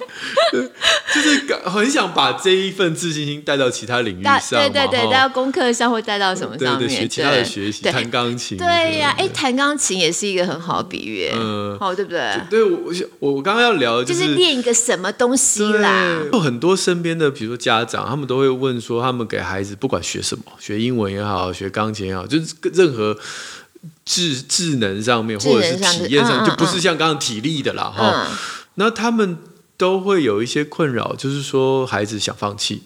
[1.14, 10.99] 就是很想把这一份自信心带到其他领域上，对对对，带到功课上或带到什么上面，对对，学其他的学习，弹钢琴，对呀，哎，弹钢琴也是一个很好的
[11.34, 12.40] 嗯，好，对不对？
[12.50, 16.18] 对我，我我刚刚要聊的就是练一个什么东西啦。
[16.32, 23.16] 有很多身边的，比如说家长，他们都会问说，他们给孩子不管学什么，学英文也好，学钢琴也好，就是任何
[24.04, 28.28] 智智能上面或者是体验上，就不是像刚刚体力的啦哈。
[28.74, 29.38] 那他们。
[29.80, 32.82] 都会有一些困扰，就是说孩子想放弃，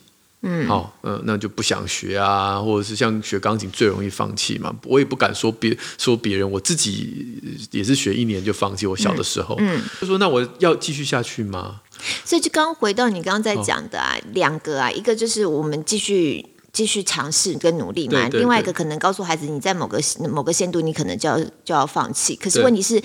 [0.46, 4.74] 嗯，好，嗯，那就不想学啊，或者是像学钢琴最容易放弃嘛。
[4.84, 8.86] 我也不敢说别说别人，我自己也是学一年就放弃。
[8.86, 11.80] 我小的时候，嗯，嗯就说那我要继续下去吗？
[12.24, 19.98] 所以就刚刚回到你刚刚在讲的啊，哦、两个啊，一个就是我们继续继续尝试跟努力嘛，对对对，另外一个可能告诉孩子，你在某个
[20.30, 22.36] 某个限度，你可能就要就要放弃。
[22.36, 23.02] 可是问题是，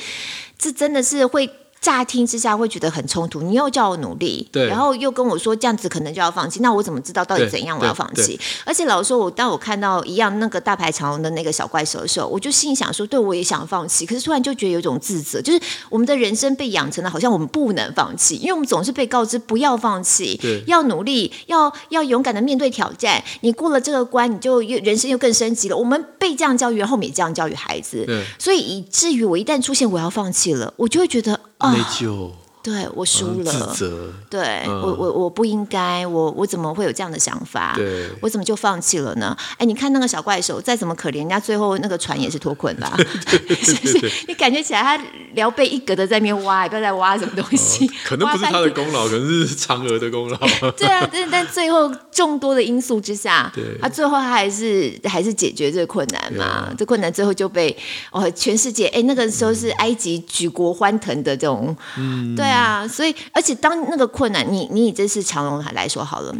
[0.58, 1.50] 这真的是会。
[1.82, 8.38] 乍听之下会觉得很冲突，你又叫我努力，对然后又跟我说这样子可能就要放弃，那我怎么知道到底怎样我要放弃？
[8.66, 20.38] 而且老实说，我当我看到一样那个大排长龙的那个小怪兽的时候，我就心想说，对我也想放弃，可是突然就觉得有一种自责，就是我们的人生被养成了好像我们不能放弃，因为我们总是被告知不要放弃，
[20.68, 23.24] 要努力，要要勇敢的面对挑战。
[23.40, 25.78] 你过了这个关，你就又人生又更升级了。
[25.78, 28.06] 我们被这样教育，然后我们也这样教育孩子，
[28.38, 31.40] 所以以至于我一旦出现我要放弃了，我就会觉得。
[31.62, 32.32] 内疚。
[32.62, 37.74] 对我输了，自责，对我我我不应该，我我怎么会有这样的想法？
[37.76, 39.36] 对，我怎么就放弃了呢？
[39.58, 42.94] 哎，你看那个小怪兽，再怎么可怜，人家最后那个船也是脱困了，
[43.64, 44.26] 是不是？
[44.28, 45.02] 你感觉起来他
[45.34, 50.38] 聊备一格的在那边挖，也不知道在挖什么东西，可能不是他的功劳，可能是嫦娥的功劳。
[50.76, 56.70] 对啊，但但最后众多的因素之下，对，他最后他还是还是解决这个困难嘛？
[56.78, 57.76] 这困难最后就被
[58.12, 62.80] 哦，全世界哎，那个时候是埃及举国欢腾的这种，嗯，对啊。
[62.82, 66.36] 啊，所以，而且当那个困难，你你以这次长隆来说好了，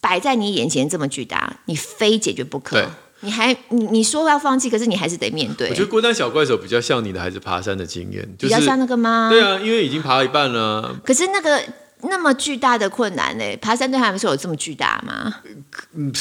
[0.00, 2.88] 摆在你眼前这么巨大，你非解决不可。
[3.20, 5.68] 你还你你说要放弃，可是你还是得面对。
[5.70, 9.28] 我觉得孤单小怪手比较像你的孩子爬山的经验，就是、比较像那个吗？
[9.30, 10.96] 对啊，因为已经爬了一半了。
[11.04, 11.60] 可是那个
[12.02, 13.56] 那么巨大的困难呢？
[13.60, 15.34] 爬山对他们说有这么巨大吗？
[15.94, 16.12] 嗯。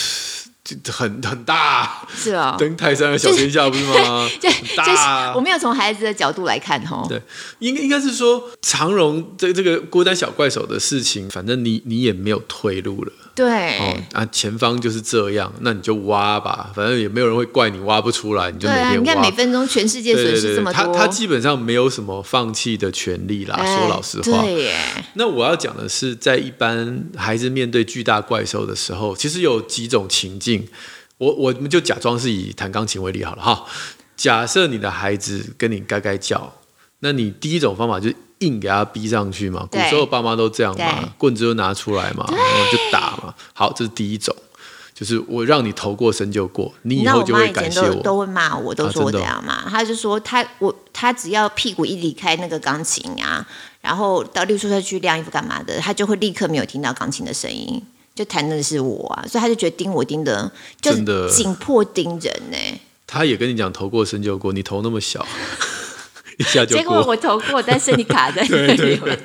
[0.91, 4.30] 很很大，是啊、哦，登泰山的小天下不是吗？
[4.39, 7.06] 就很大、就是，我没有从孩子的角度来看哦。
[7.08, 7.21] 对，
[7.60, 13.12] 应该应该是说长荣这这个孤单小怪手的事情，反正你你也没有退路了。
[13.38, 18.89] 对，哦啊，前方就是这样，那你就挖吧，反正也没有人会怪你挖不出来，你就每天挖。
[18.89, 23.56] 对啊，你看每分钟全世界损失这么多，他他基本上没有什么放弃的权利啦。
[23.56, 24.76] 欸、说老实话，对耶。
[25.13, 30.67] 那我要讲的是，在一般孩子面对巨大怪兽的时候，其实有几种情境，
[31.19, 33.65] 我我们就假装是以弹钢琴为例好了哈。
[34.15, 36.52] 假设你的孩子跟你该该叫，
[36.99, 38.15] 那你第一种方法就是。
[38.41, 43.33] 硬给他逼上去嘛，古时候爸妈都这样嘛，棍子就拿出来嘛，然后就打嘛。
[43.51, 44.31] 好，这是第一种，
[44.93, 47.95] 就是我让你头过身就过，你以后就会感谢我。
[47.95, 49.53] 都都会骂我，都说我这样嘛。
[49.53, 53.43] 啊、他就说他我他只要屁股一离开那个钢琴啊，
[53.81, 57.81] 然后到六岁去晾衣服干嘛的，他就会立刻没有听到钢琴的声音，
[58.13, 62.79] 就弹的是我啊，所以他就觉得盯我盯的，真的紧迫盯人呢。
[63.07, 65.25] 他也跟你讲头过身就过，你头那么小。
[66.38, 68.78] 一下就过，结果我投过，但是你卡在 那里。
[68.78, 69.19] 对对对。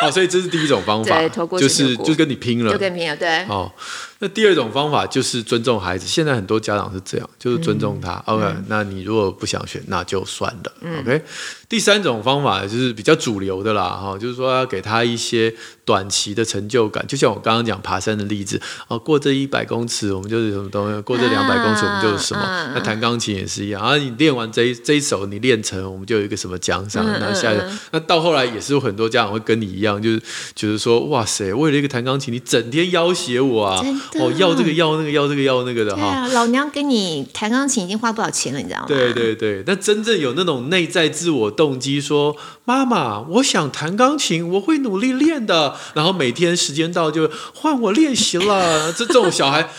[0.00, 1.20] 好，所以这是第一种方法，
[1.58, 3.44] 就是就跟你拼了，就跟拼了，对。
[3.44, 3.74] 好。
[4.22, 8.22] 那第二种方法就是尊重孩子，现在很多家长是这样，就是尊重他。
[8.28, 10.72] 嗯、OK，、嗯、那你如果不想选，那就算了。
[10.80, 11.24] 嗯、OK。
[11.68, 15.52] 第三种方法就是比较主流的啦，哈，就是说要给他一些
[15.84, 22.40] 短期的成就感，就像我刚刚讲爬山的例子，哦，过这一百公尺我们就是什么东西，过这两百公尺我们就是什么。
[22.40, 27.04] 啊、那弹钢琴也是一样，啊，你练完这一这一首你练成，我们就有一个什么奖赏。
[27.18, 30.22] 那、嗯、下一个，那到后来也是有很多家长会跟你一样，就是
[30.54, 33.82] 就是说，哇塞，为了一个弹钢琴，你整天要挟我啊。
[34.18, 38.86] 哦，要这个要那个要这个要那个的哈、啊，老娘给你弹钢琴已经花不少钱了，你知道吗？
[38.88, 49.70] 对对对，那真正有那种内在自我动机，说妈妈，我想弹钢琴，我会努力练的，然后每天时间到就换我练习了， 这这种小孩，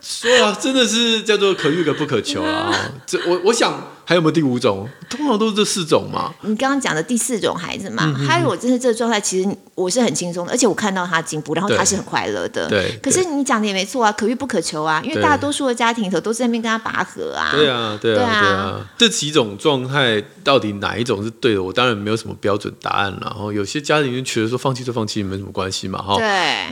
[0.00, 2.72] 说啊，真的是叫做可遇而不可求啊！
[3.06, 3.80] 这我我想。
[4.08, 4.88] 还有没有第五种？
[5.08, 6.34] 通常都是这四种嘛。
[6.42, 12.68] 你刚刚讲的第四种孩子嘛，他如果真是这个状态，其实我是很轻松的，而且我看到他进步，然后他是很快乐的。
[12.68, 12.98] 对。
[13.02, 17.50] 可是你讲的也没错啊，可遇不可求啊，因为大多数的家庭头都在那边跟他拔河啊。
[17.52, 18.90] 对啊，对啊，对啊。
[18.98, 21.62] 这几种状态到底哪一种是对的？
[21.62, 23.18] 我当然没有什么标准答案了。
[23.22, 26.16] 然后有些家庭就觉得说放弃就放弃，没什么关系嘛，哈。
[26.16, 26.26] 对。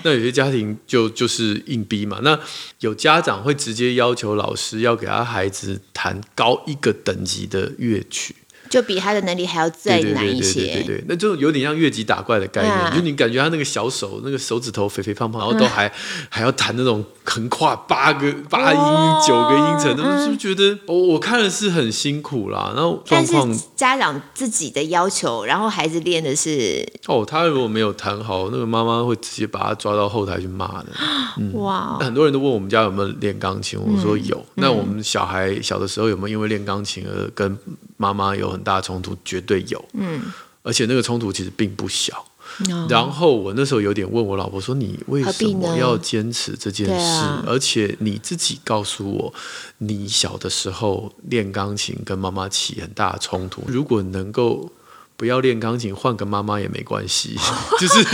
[0.05, 2.19] 那有些家庭就就是硬逼嘛。
[2.23, 2.39] 那
[2.81, 8.26] 有家长会直接要求老师要给他孩子弹高一个等级的乐曲，
[8.69, 10.61] 就比他的能力还要再难一些。
[10.61, 15.93] 对对，对，对，对，对，那就有点像越级打怪的概念，啊、就你感觉他那个小手，那个手指头肥肥胖胖，然后都还、嗯、
[16.31, 17.05] 还要弹那种。
[17.29, 22.71] 横跨八个八音、哦、九个音程，他们是不是觉得我、嗯、我看的是很辛苦啦？
[22.73, 30.87] 然后状况家长自己的要求，然后孩子练的是哦，他如果没有弹好，那个妈妈会直接把他抓到后台去骂的。
[31.39, 31.99] 嗯、哇！
[31.99, 34.37] 很多人都问我们家有没有练钢琴，我说有。
[34.55, 37.59] 嗯、那我们小孩小的时候有没有因为练钢琴而跟
[37.97, 39.17] 妈妈有很大冲突？
[39.25, 39.85] 绝对有。
[39.95, 40.23] 嗯，
[40.63, 42.25] 而且那个冲突其实并不小。
[42.69, 42.87] No.
[42.89, 46.95] 然后我那时候有点问我老婆说：“你为什么要坚持这件事？
[46.95, 49.35] 啊、而且你自己告诉我，
[49.79, 53.63] 你小的时候练钢琴跟妈妈起很大的冲突。
[53.67, 54.71] 如果能够
[55.17, 57.37] 不要练钢琴，换个妈妈也没关系。
[57.81, 58.05] 就是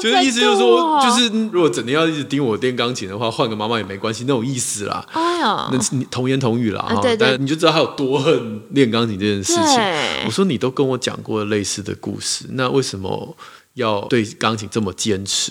[0.00, 5.04] 就是意思就是说，就是如果整天要一直盯我练钢琴的话，换个妈妈也没关系，那种意思啦。
[5.12, 6.80] 哎呀，那是你童言童语啦。
[6.82, 9.80] 啊、对对，但你就知道他有多恨练钢琴这件事情。
[10.26, 13.36] 我说你都跟我讲过类似的故事，那为什么？”
[13.74, 15.50] 要对钢琴这么坚持，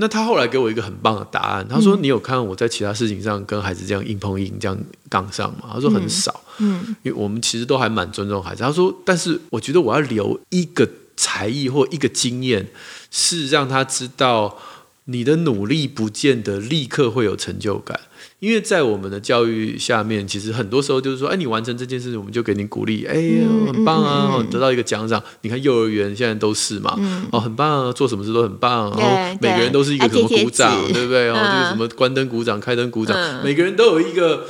[0.00, 1.66] 那他后来给我一个很棒的答案。
[1.68, 4.78] 他说：“你有看我在其他事情上跟孩子这样硬碰硬，这样
[5.10, 12.68] 杠上吗？”他说：“很少，嗯，因为我们其实都还蛮尊重孩子。”他说：“但是我觉得我要留一个才艺或一个经验，
[13.10, 14.56] 是让他知道
[15.10, 17.98] 你的努力不见得立刻会有成就感。”
[18.40, 23.14] 因为在我们的教育下面，其实很多时候就是说，哎，你完成这件事，我们就给你鼓励，哎，
[23.66, 25.20] 很棒啊，嗯嗯、得到一个奖赏。
[25.40, 31.28] 你看幼儿园现在都是嘛，嗯、哦，很棒啊，做什么事都很棒，然后每个人都是一个什么鼓掌，对，不对？
[31.30, 34.46] 哦，这个什么关灯鼓掌、开灯鼓掌，嗯、每个人都有一个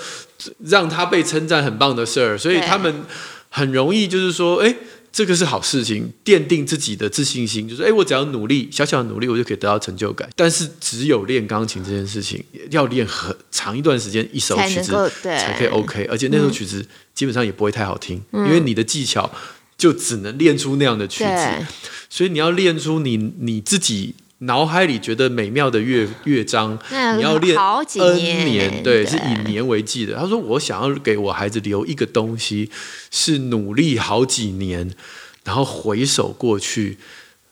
[0.66, 3.04] 让他被称赞很棒的事儿，所以他们
[3.48, 4.76] 很容易就是说，哎。
[5.10, 10.28] 这个是好事情，奠定自己的自信心，就是哎，我只要努力，小小的努力，我就可以得到成就感。
[10.36, 19.30] 但是只有练钢琴这件事情，要练很长一段时间，一首曲子才，可以 OK，而且那首曲子基本上也不会太好听，嗯、因为你的技巧
[19.76, 21.66] 就只能练出那样的曲子。
[22.10, 26.78] 所以你要练出你你自己脑海里觉得美妙的乐乐章，
[27.16, 30.14] 你要练好几 N 年，年，对，是以年为计的。
[30.14, 32.70] 他说：“我想要给我孩子留一个东西，
[33.10, 34.94] 是努力好几年，
[35.42, 36.98] 然后回首过去，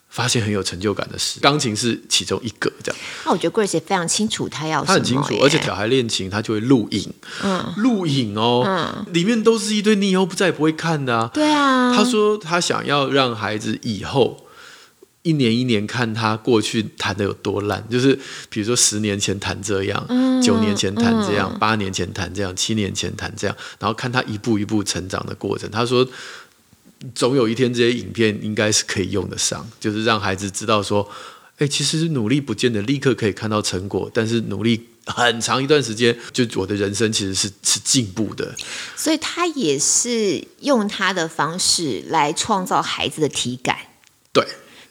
[0.08, 1.40] 发现很有成就感的事。
[1.40, 3.00] 钢琴是其中一个，这样。
[3.24, 7.12] 那我觉得 Grace 也非常清楚他要什么，他很清楚，而且小孩练琴他就会录影，
[7.42, 11.28] 嗯，录影哦，嗯，里面都是一堆你以后不再也不会看的啊。
[11.34, 14.40] 对啊，他说他想要让孩子以后。”
[15.26, 18.16] 一年一年看他过去弹的有多烂，就是
[18.48, 25.68] 比如说十年前弹这样，嗯、九年前弹这样，嗯、八年前弹这样，七年前弹这样，然后看他一步一步成长的过程。
[25.68, 26.08] 他说，
[27.12, 31.02] 总有一天这些影片应该是可以用得上，就是让孩子知道说，
[31.54, 38.54] 哎、欸，其实努力不见得立刻可以看到成果，但是努力很长一段时间，就我的人生其实是是进步的。
[38.94, 43.76] 所以他也是用他的方式来创造孩子的体感。
[44.32, 44.46] 对。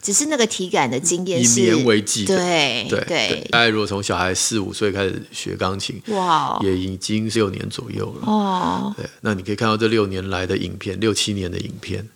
[0.06, 3.48] 只是那个体感的经验是以年为计，对对对。
[3.50, 8.28] 大概如果从小孩四五岁开始学钢琴，哇，也已经是六年左右了。
[8.32, 12.08] 哦，对，那你可以看到这六年来的影片，六七年的影片，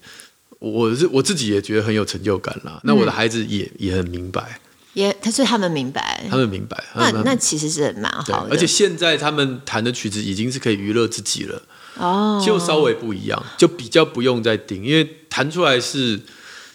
[0.60, 2.80] 我是我自己也觉得很有成就感啦。
[2.84, 4.60] 那我的孩子也也很明白，
[4.94, 6.78] 也他说他们明白，他们明白。
[6.94, 11.60] 那那其实是蛮好的，而且现在他们弹的曲子已经是可以娱乐自己了。
[11.98, 16.20] 哦，就稍微不一样，就比较不用再盯，因为弹出来是。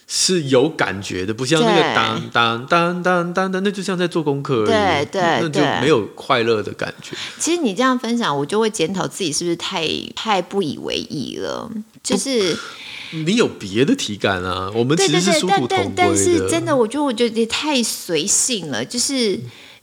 [0.07, 4.67] 是有感觉的，不像那个当当当当当当，那就像在做功课而已。
[4.67, 7.17] 对对，那就没有快乐的感觉。
[7.39, 11.71] 其实你这样分享，我就会检讨自己是不是太太不以为意了。
[12.03, 12.57] 就是
[13.13, 15.77] 你有别的体感啊，我们其实是殊途同归的。
[15.79, 18.85] 但但但是真的，我觉得我觉得也太随性了。
[18.85, 19.41] 就是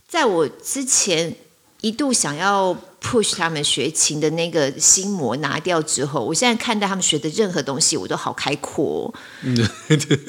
[0.08, 1.36] 在我之前
[1.82, 2.76] 一度想要。
[3.04, 9.12] push 他们学琴的那个心魔拿掉之后，我现在看待他们学的任何东西，我都好开阔。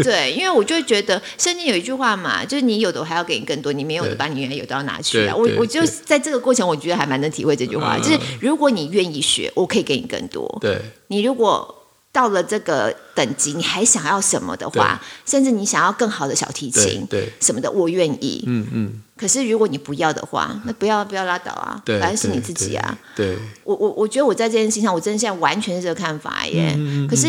[0.03, 5.37] 对，因为我就会觉得圣经有一句话嘛，就是你有的我还要给你更多，你没有的把你原来有的要拿去啊。
[5.37, 10.59] 我我就在这个过程，我觉得还蛮能体会这句话，就是如果你愿意学，我可以给你更多。
[10.59, 11.82] 对，你如果。
[12.13, 18.45] 到了这个等级，你还想要什么的话，甚至你想要更好的小提琴，对什么的，我愿意。
[18.47, 19.03] 嗯嗯。
[19.17, 22.99] 可是如果你不要的话，那不要不要拉倒啊，反正是你自己啊。
[23.17, 23.39] 对。
[23.65, 26.79] 我我我觉得我在这件事情上，我真的现在完全是这个看法耶。
[27.09, 27.27] 可是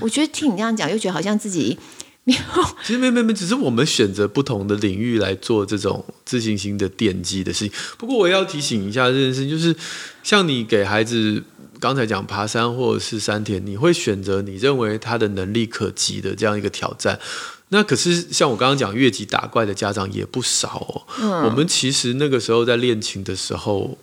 [0.00, 1.76] 我觉得听你这样讲，又觉得好像自己
[2.22, 2.40] 没有。
[2.84, 7.76] 其实没没没，只是我们选择不同的领域来做这种自信心的奠基的事情。
[7.98, 9.74] 不过我也要提醒一下这件事情，就是
[10.22, 11.42] 像你给孩子。
[11.84, 17.20] 刚才讲爬山或者是山田，你会选择你认为他的能力可及的这样一个挑战。
[17.68, 21.02] 那可是像我刚刚讲越级打怪的家长也不少哦。
[21.20, 21.42] 嗯。
[21.42, 23.98] 我们其实那个时候在练琴的时候，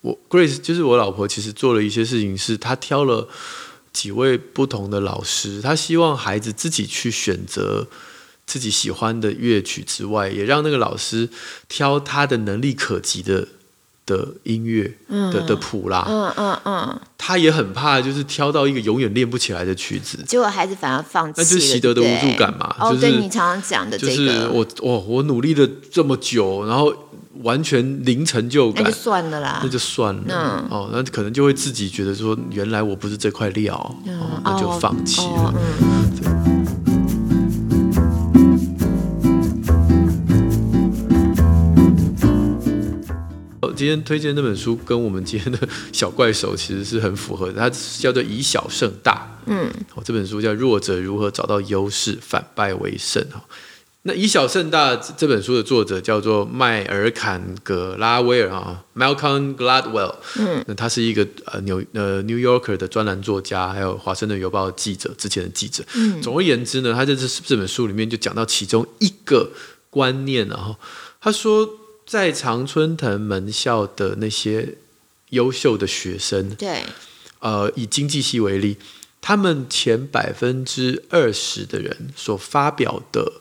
[0.00, 3.28] 我 Grace 就是我老婆，其实做了一些事情，是她挑了
[3.92, 7.86] 几位不同的老师，她希望孩子自己去选择
[8.46, 11.28] 自己喜欢的乐曲之外，也让那个老师
[11.68, 13.48] 挑他的能力可及的。
[14.06, 22.74] 的音乐的的谱啦，嗯嗯嗯，他也很怕，就是挑到一个永远练不起来的曲子，结果孩子反而放弃，那就是习得的无助感嘛。
[22.80, 26.92] 哦，对你常常讲的这个，就是我我我努力了这么久，然后
[27.42, 30.22] 完全零成就感，那就算了啦，那就算了。
[30.28, 33.76] 嗯，哦，那可能就会自己觉得说，原来我不是这块料，
[34.06, 35.54] 哦，那就放弃了。
[43.80, 45.58] 今天推荐那本书跟我们今天的
[45.90, 49.26] 小怪手其实是很符合的，它叫做以小胜大。
[49.46, 53.42] 嗯，哦，这本书叫《弱者如何找到优势，反败为胜》哈。
[54.02, 60.14] 那以小胜大这本书的作者叫做迈尔坎格拉威尔啊，Malcolm Gladwell。
[60.38, 65.82] 嗯，那他是一个呃纽呃 New Yorker 的专栏作家，还有华盛顿邮报的记者，之前的记者。
[65.94, 69.50] 嗯，总而言之呢，他在这这本书里面就讲到其中一个
[69.88, 70.76] 观念，然后
[71.18, 71.66] 他说。
[72.10, 74.78] 在常春藤门校的那些
[75.28, 76.82] 优秀的学生，对，
[77.38, 78.76] 呃，以经济系为例，
[79.20, 83.34] 他们前百分之二十的人所发表的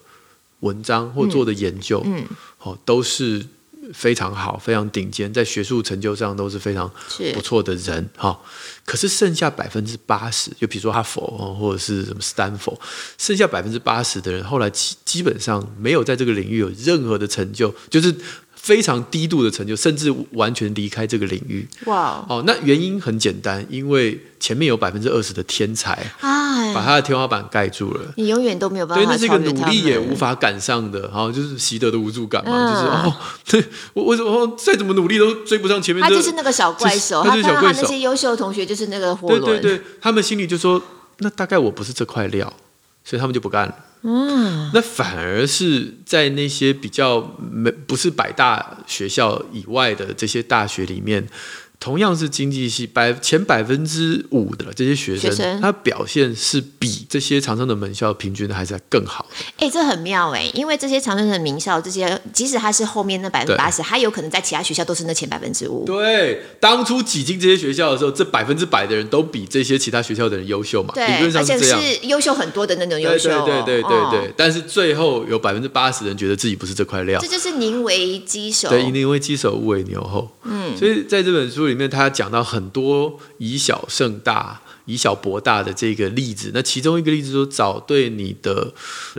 [0.59, 2.27] 文章或做的研究，嗯，
[2.59, 3.43] 哦，都是
[3.91, 6.87] 非常好、非常顶尖，在学术成就上都是非常
[7.33, 8.39] 不错的人，哈。
[8.85, 11.25] 可是剩下百分之八十，就比如说哈佛
[11.59, 12.79] 或者是什么斯坦福，
[13.17, 18.15] 剩下百分之八十的人，后来基基本上没有在这个领域有任何的成就，就是。
[18.61, 21.67] 非常低度的成就，甚至完全离开这个领域。
[21.85, 22.23] 哇！
[22.27, 28.01] 哦，那原因很简单，因为前面有百分之二十的天才，啊，把他的天花板盖住了。
[28.17, 29.03] 你永远都没有办法。
[29.03, 33.15] 对，那是一个努力也无法赶上的，然后就是习得的无助感嘛，嗯、就是哦，
[33.49, 36.03] 对我为什么再怎么努力都追不上前面？
[36.03, 37.81] 他就是那个小怪兽，他就是小怪兽。
[37.81, 39.41] 他那些优秀的同学就是那个火轮。
[39.41, 40.79] 对对对，他们心里就说，
[41.19, 42.53] 那大概我不是这块料，
[43.03, 43.75] 所以他们就不干了。
[44.01, 51.27] 嗯，那反而是在那些比较没不是百大学校以外的这些大学里面。
[51.79, 59.45] 同样是经济系百前百分之五的这些学生，学生，他表现是比这些常春的门校平均的还是更好的。
[59.57, 65.85] 哎、欸，这很妙哎，因为这些常春的名校，这些即使他是后面那百分之八十，他有可能在其他学校都是那前百分之五。
[65.85, 70.91] 对，当初挤进这些学校的时候，这百分之百的人都比这些其他学校的人优秀嘛？
[70.93, 73.45] 对，理论上是这样，而且是优秀很多的那种优秀、哦。
[73.45, 74.33] 对对对对对，对、哦。
[74.35, 77.21] 但是最后有百分之八十人觉得自己不是这块料。
[77.21, 78.67] 这就是宁为鸡首。
[78.67, 80.29] 对，宁为鸡首，勿为牛后。
[80.43, 82.43] 嗯，所以在这本书里面，他讲到。
[82.49, 88.73] 很多以小胜大、以小博大的这个例子，那其中一个例子说，找对你的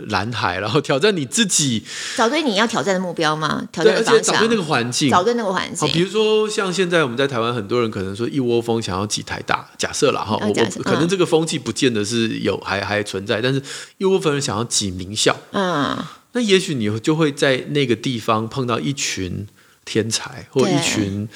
[0.07, 1.81] 蓝海，然后挑战你自己，
[2.17, 3.65] 找对你要挑战的目标吗？
[3.71, 5.87] 挑战的方向，而且找对那个环境，找对那个环境。
[5.87, 13.61] 好，比如说像现在我们在台湾，很多人可能说一窝蜂想要挤台大，假设了哈，我可能这个风气不见得是有还还存在，但是
[13.97, 15.97] 一窝蜂人想要挤名校，嗯，
[16.33, 19.47] 那也许你就会在那个地方碰到一群
[19.85, 21.29] 天才或一群。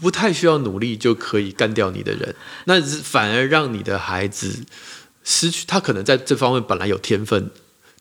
[0.00, 2.34] 不太需要努力就可以干掉你的人，
[2.64, 4.64] 那反而让你的孩子
[5.24, 7.50] 失去他可能在这方面本来有天分，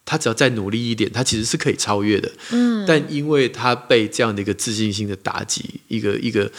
[0.05, 2.31] 他只要再努力一点，他其实是可以超越的。
[2.51, 6.51] 嗯，但因为他被这样的一个自信心的打击，一个一个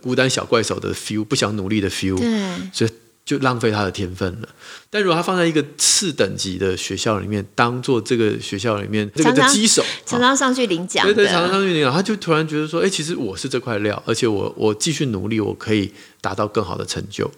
[0.00, 2.90] 孤单小怪兽的 feel，不想努力的 feel，对，所以。
[3.24, 4.48] 就浪费他的天分了。
[4.90, 17.30] 但如果他放在一个次等级的学校里面，当做这个学校里面这个的机手，常常上去领奖，对对，常常上去领奖，他就突然觉得说，哎，其实我是这块料，而且我我继续努力，我可以达到更好的成就。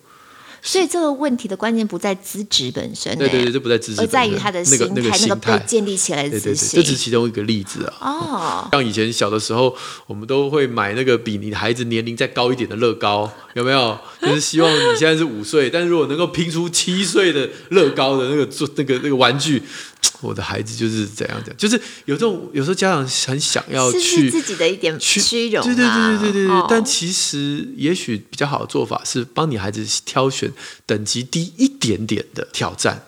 [0.63, 6.71] 所以这个问题的关键不在资质本身，对对对，这不在资质，而在于他的心态，那个那个被建立起来的自信。
[6.71, 7.95] 对对对，这是其中一个例子啊。
[8.01, 9.77] 哦，像以前小的时候，
[10.07, 13.99] 我们都会买那个比你的孩子年龄再高一点的乐高，有没有？
[14.21, 19.63] 就是希望你现在是五岁，但是如果能够拼出七岁的乐高的那个做那个那个玩具。
[20.23, 26.67] 我的孩子就是怎样的，就是有这种有时候家长很想要去自己的一点虚荣、啊，对对对对对对、哦。
[26.69, 30.51] 但其实也许比较好的做法是帮你孩子挑选
[30.87, 33.05] 等级低一点点的挑战。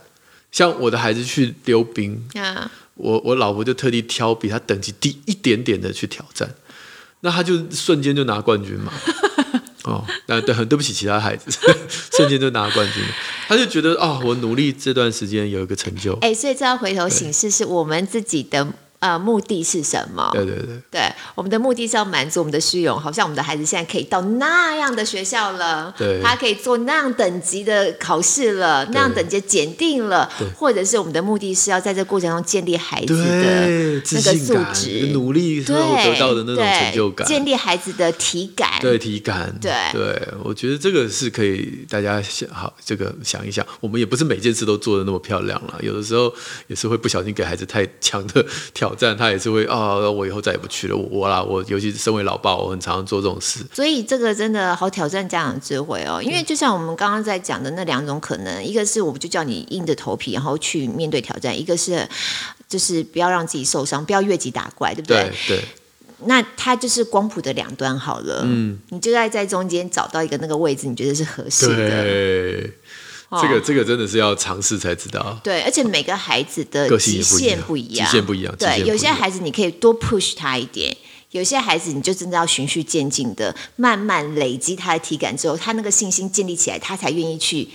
[0.51, 6.55] 像我的孩子去溜冰，啊、我我老婆就特地挑比他等级低一点点的去挑战，
[7.21, 8.93] 那他就瞬间就拿冠军嘛。
[9.89, 11.51] 哦，那对，很对不起其他孩子，
[12.13, 13.09] 瞬间就拿冠军了。
[13.49, 16.13] 他就觉得哦，我努力这段时间有一个成就。
[16.21, 18.69] 哎、欸，所以这要回头醒视是我们自己的。
[19.01, 20.29] 呃，目的是什么？
[20.33, 39.73] 对对对，对，我们的目的是要满足我们的虚荣，好像我们的孩子现在可以到那样的学校了，对，他可以做那样等级的考试了，那样等级检定了，或者是我们的目的是要在这个过程中建立孩子的那个素质，努力之后得到的那种成就感，建立孩子的体感，对体感，对。
[39.93, 46.35] 对，我觉得这个是可以大家想好这个想一想，我们也不是每件事都做的那么漂亮了，有的时候
[46.67, 48.45] 也是会不小心给孩子太强的
[48.75, 48.88] 挑。
[48.89, 50.97] 挑战他也是会啊、哦，我以后再也不去了。
[50.97, 53.61] 我，我啦，我尤其是身为老爸，我很常常做这种事。
[53.75, 56.23] 所以这个真的好挑战家长智慧哦。
[56.23, 62.09] 因为就像我们刚刚在讲的那两种可能，一个是我们就叫你硬着头皮然后去面对挑战，一个是
[62.67, 65.31] 就是不要让自己受伤，不要越级打怪，对不对？
[65.47, 65.59] 对。
[65.59, 65.65] 对
[66.25, 68.43] 那他就是光谱的两端好了。
[68.45, 68.79] 嗯。
[68.89, 71.77] 你就在在中间找到一个那个位置，你觉得是合适的。
[71.77, 72.73] 对。
[73.31, 75.39] 这个这个真的是要尝试才知道。
[75.45, 78.55] 对，而且每个孩子的极限不一样，极限不一样。
[78.59, 80.97] 对，有些孩子你可以多 push 他一点，
[81.33, 87.69] 有些孩子你就真的要循序渐进的，慢慢累积他的体感之后，他那个信心建立起来，他才愿意去，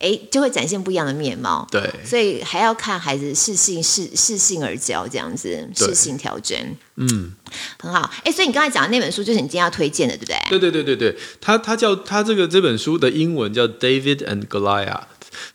[0.00, 1.66] 哎，就会展现不一样的面貌。
[1.70, 6.58] 对，所以还要看孩子适性适适性而教，这样子适性调整。
[6.96, 7.32] 嗯，
[7.78, 8.10] 很好。
[8.24, 10.36] 哎，所以你刚才讲的那本书就是你今天要推荐的，对不对？
[10.48, 15.02] 对对对对对，他他叫他这个这本书的英文叫 David and Goliath，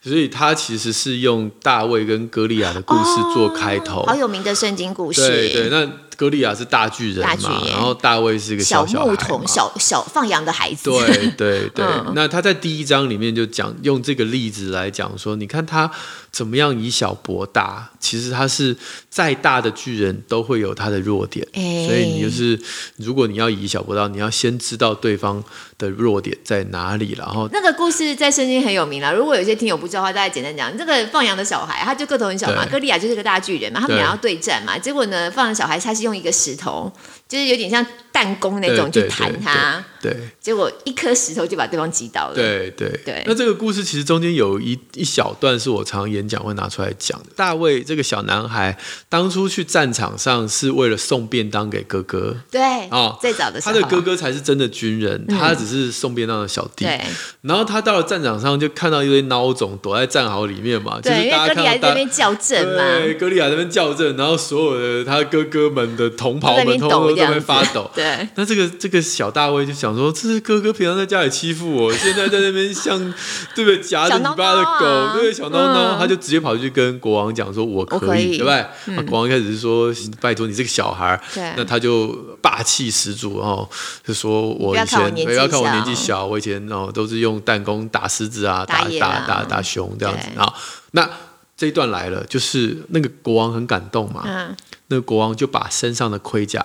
[0.02, 5.26] 所以他其实是用大卫跟歌利亚的故事做开头，哦，好有名的圣经故事。
[5.26, 6.05] 对对，那。
[6.16, 10.90] 歌利亚是大巨人嘛，然后大卫是一个小小，小牧童，小小放羊的孩子。
[10.90, 15.90] 对对 对、嗯，那他在第一章里面就讲用这个例子来讲说，你看他
[16.30, 18.74] 怎么样以小博大，其实他是
[19.10, 22.58] 再大的巨人都会有他的弱点，欸、所以你就是
[22.96, 25.44] 如果你要以小博大，你要先知道对方
[25.76, 29.14] 的弱点在哪里，然后那个故事在圣经很有名了。
[29.14, 36.05] 如果有些听友不知道的话，大家简单讲，这个放羊的小孩他就个头很小嘛，歌利亚就是个大巨人嘛，他们俩要对战嘛，结果呢，放羊小孩他是。
[36.06, 36.90] 用一个石头，
[37.28, 37.84] 就是有点像
[38.16, 42.34] 弹弓那种去弹他，对，结果一颗石头就把对方击倒了。
[42.34, 43.22] 对对对。
[43.26, 47.26] 那这个故事其实中间有一一小段是我常常演讲会拿出来讲的。
[47.36, 48.74] 大卫这个小男孩
[49.10, 56.86] 当初去战场上是为了送便当给哥哥，对哦，最早的时候他的哥哥才是真的军人，嗯、他只是送便当的小弟。
[56.86, 56.98] 对。
[57.42, 68.05] 然后他到了战场上就看到一堆孬种躲在战壕里面嘛，对，就是大家看因为歌利亚在那边叫阵嘛，对，哥利亚在那边校正，然后所有的他哥哥们的同袍们通通都在那边发抖，对。
[68.34, 72.98] 那这个这个小大卫就想说，这是哥哥平常在家里欺负我，现在在那边像
[73.54, 78.66] 对不对夹着尾巴的狗，啊、对小孬孬、嗯，他就直接跑去跟国王讲说，我可以，对不对？
[78.86, 81.20] 嗯、国王一开始是说，拜托你这个小孩，
[81.56, 82.08] 那他就
[82.40, 83.68] 霸气十足哦，
[84.04, 90.52] 就说我以前不要看我年纪小，我以前哦都是用弹弓打狮子啊，打打打打熊这样子啊。
[90.92, 91.08] 那
[91.56, 94.54] 这一段来了，就是那个国王很感动嘛，嗯、
[94.88, 96.64] 那个国王就把身上的盔甲。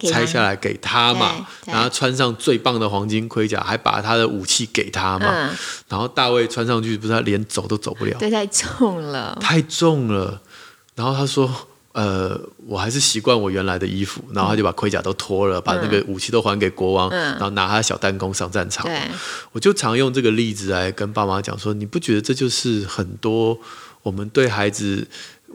[0.00, 5.26] 拆下来给他嘛，然后穿上最棒的黄金盔甲，还把他的武器给他嘛。
[5.30, 5.56] 嗯、
[5.88, 10.40] 然后大卫穿上去，不是他连走都走不了，对，太重了，太重了。
[10.94, 11.50] 然后他说
[11.92, 18.90] ：“呃，我还是习惯我原来的衣服。”然后他就把盔甲都脱了，嗯、把那个武器都还给国王，嗯、然后拿他的小弹弓上战场。
[19.52, 23.58] 我就常用这个例子来跟爸妈讲说：“你不觉得这就是很多
[24.02, 25.06] 我们对孩子？”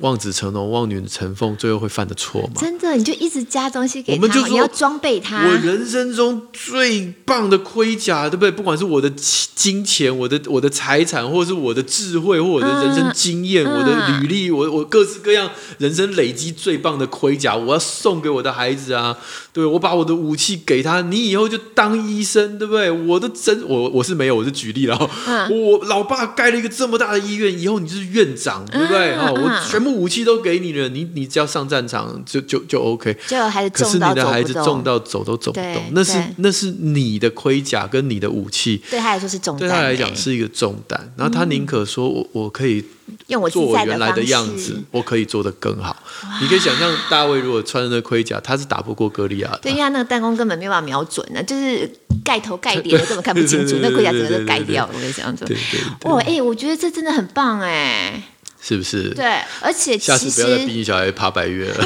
[0.02, 2.54] 望子成龙、望女成凤，最后会犯的错吗？
[2.58, 5.46] 真的，你就一直加东西给他，我们就你要装备他。
[5.48, 8.52] 我人生中最棒的盔甲，对不对？
[8.52, 9.10] 不管是我的
[9.56, 19.16] 金钱、我的我的财产，或者是我的智慧，或我的人生经验、嗯、我的履历，我我各式各样人生累积最棒的盔甲，我要送给我的孩子啊！
[19.54, 22.90] 对，我把我的武器给他，你以后就当医生，对不对？
[22.90, 25.10] 我的真我我是没有，我是举例了。
[25.28, 29.12] 嗯、我老爸盖了一个这么大的医院，以后你就是院长，对不对？
[29.12, 29.92] 啊、嗯，我全部。
[30.02, 33.16] 武器都给你了，你你只要上战场就就就 OK。
[33.28, 41.14] 就孩子可是你的孩子重到走都走不动，那是那是你的盔甲跟你的武器，对他来说是重担，对他来讲是一个重担。
[41.16, 42.84] 然后他宁可说我我可以
[43.28, 45.96] 用我做我原来的样子，我可以做得更好。
[46.42, 49.60] 你可以想象大卫如果穿着那盔甲，他是打不过歌利亚的。
[49.64, 51.90] 对，因为他那个弹弓根本没有办法瞄准呢，就是
[52.24, 54.92] 盖头盖脸的根本看不清楚， 那盔甲整个都盖掉了。
[54.94, 55.58] 我跟你讲，对对
[56.00, 58.24] 对，哇，哎，我觉得这真的很棒哎。
[58.64, 59.10] 是不是？
[59.16, 59.26] 对，
[59.60, 61.84] 而且下次不要再逼你小孩爬百岳了。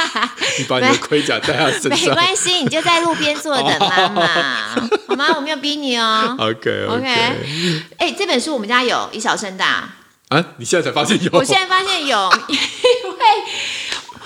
[0.58, 2.08] 你把你的盔甲戴在身上。
[2.08, 4.26] 没关系，你就在路边坐等妈 妈，
[5.06, 5.34] 好吗？
[5.36, 6.34] 我没有逼你哦。
[6.38, 7.06] OK OK。
[7.98, 9.86] 哎，这本书我们家有以小胜大。
[10.34, 11.30] 啊，你现在才发现有？
[11.32, 13.24] 我现在发现有， 因为。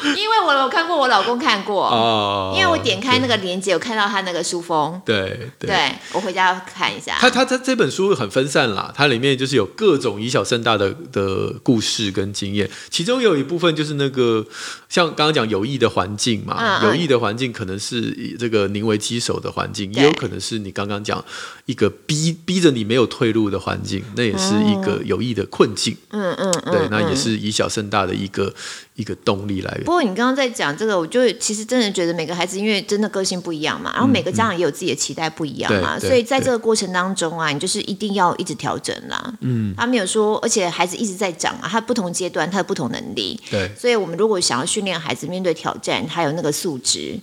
[0.00, 2.54] 因为我有看过，我老公看过哦。
[2.56, 5.00] 因为我点开那个链接，有看到他那个书封。
[5.04, 7.16] 对对，对，我回家要看一下。
[7.18, 14.46] 他他他这本书很分散啦，它里面就是有各种以小胜大的的故事跟经验，其中有一部分就是那个
[14.88, 21.22] 像刚刚讲有益的环境嘛，嗯嗯，有益的环境可能是以这个宁为鸡首的环境，也有可能是你刚刚讲
[21.68, 25.94] 一个逼逼着你没有退路的环境，那也是一个有益的困境。
[26.08, 28.52] 嗯嗯，嗯，对，那也是以小胜大的一个。
[28.98, 29.84] 一个动力来源。
[29.84, 39.32] 不过你刚刚在讲这个，我就其实真的觉得每个孩子因为真的个性不一样嘛，然后每个家长也有自己的期待不一样嘛，所以在这个过程当中啊，你就是一定要一直调整啦。
[39.42, 43.40] 嗯，他没有说，而且孩子一直在长啊，他不同阶段他的不同能力。
[43.48, 47.16] 对，所以我们如果想要训练孩子面对挑战，还有那个素质，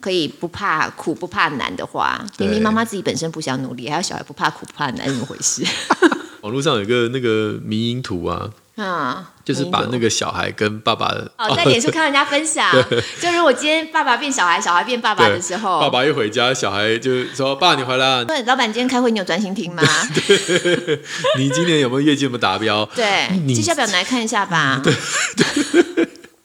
[0.00, 5.64] 可以不怕苦不怕难的话，明明妈妈自己本身不想努力，还有小孩不怕苦不怕难，怎么回事？
[6.42, 8.50] 网络上有个那个迷因图啊。
[8.78, 11.06] 嗯，就是把那个小孩跟爸爸
[11.38, 12.70] 哦，在脸书看人家分享，
[13.18, 19.82] 就如果今天爸爸变小孩，小孩变爸爸的时候，爸爸一回家，小孩就说：“爸，你回来了。” 对，老板今天开会，你有专心听吗？
[20.14, 21.00] 对，
[21.38, 22.84] 你今年有没有业绩有没有达标？
[22.94, 24.82] 对，绩效表来看一下吧。
[24.84, 24.92] 对，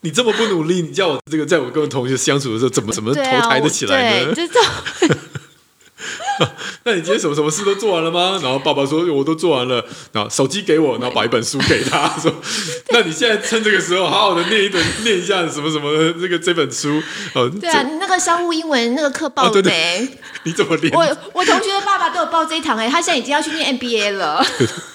[0.01, 4.33] 你这么不努力，你叫我这个在我跟我同学相处的时候，怎么怎么投胎得起来呢？
[6.83, 8.39] 那你今天什么什么事都做完了吗？
[8.41, 12.33] 然后爸爸说我都做完了，然后手机给我，然后把一本书给他说，
[12.89, 16.99] 那你现在趁这个时候好好的念一本，念一下什么什么这个这本书
[17.35, 17.47] 哦。
[17.61, 20.07] 对啊，你那个商务英文那个课报了没？
[20.43, 20.91] 你怎么念？
[20.91, 21.01] 我
[21.33, 24.43] 我同学的爸爸都有报这一堂哎，他现在已经要去念 MBA 了。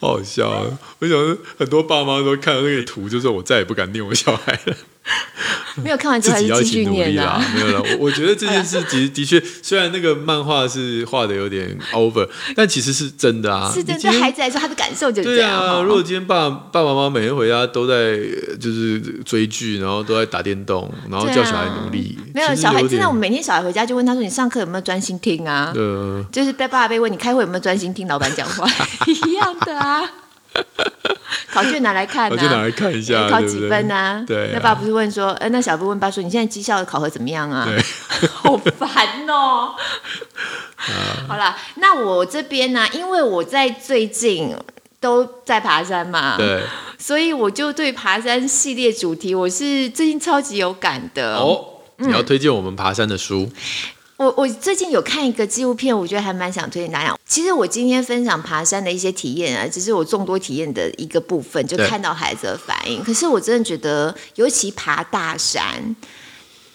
[0.00, 0.78] 好好笑啊！
[0.98, 4.74] 我想很多爸妈都看到那个图，就说我再也不敢念我小孩了。
[5.82, 7.42] 没有看完之后还是继续念啊？
[7.54, 7.82] 没有了。
[7.82, 13.70] 我我觉得这件事其实的确， 虽然那个漫画是画的有点 over，但其实是真的啊。
[13.72, 15.58] 是真的，对孩子来说，他的感受就是这样。
[15.58, 18.18] 对啊，如果今天爸爸爸妈妈每天回家都在
[18.60, 22.80] 就是追剧，然后都在打电动，然后叫小孩努力，啊、没有小孩。
[22.86, 25.82] 现在我们每天小孩回家就问他说：“你上课有没有专心听啊？”对，
[26.30, 28.68] 就是被爸爸被问你开会有没有专心听老板讲话
[29.06, 30.02] 一样的啊。
[31.52, 34.24] 考卷拿来看，考卷拿来看一下，考几分呢？
[34.26, 37.66] 对，那爸不是问说，呃，那小布问爸说，你现在绩效的考核怎么样啊？
[37.66, 37.82] 对，
[38.30, 39.74] 好烦哦。
[41.28, 44.54] 好了，那我这边呢，因为我在最近
[44.98, 46.62] 都在爬山嘛，对，
[46.98, 51.36] 所以我就对爬山系列主题，我是最近超级有感的。
[51.36, 51.64] 哦，
[51.96, 53.50] 你要推荐我们爬山的书？
[54.20, 57.16] 我我最近有看一个纪录片，我觉得还蛮想推荐大家。
[57.26, 63.02] 其实我今天分享爬山的一些体验啊，只是我众多体验的一个部分，就看到孩子的反应。
[63.02, 65.96] 可是我真的觉得，尤其爬大山，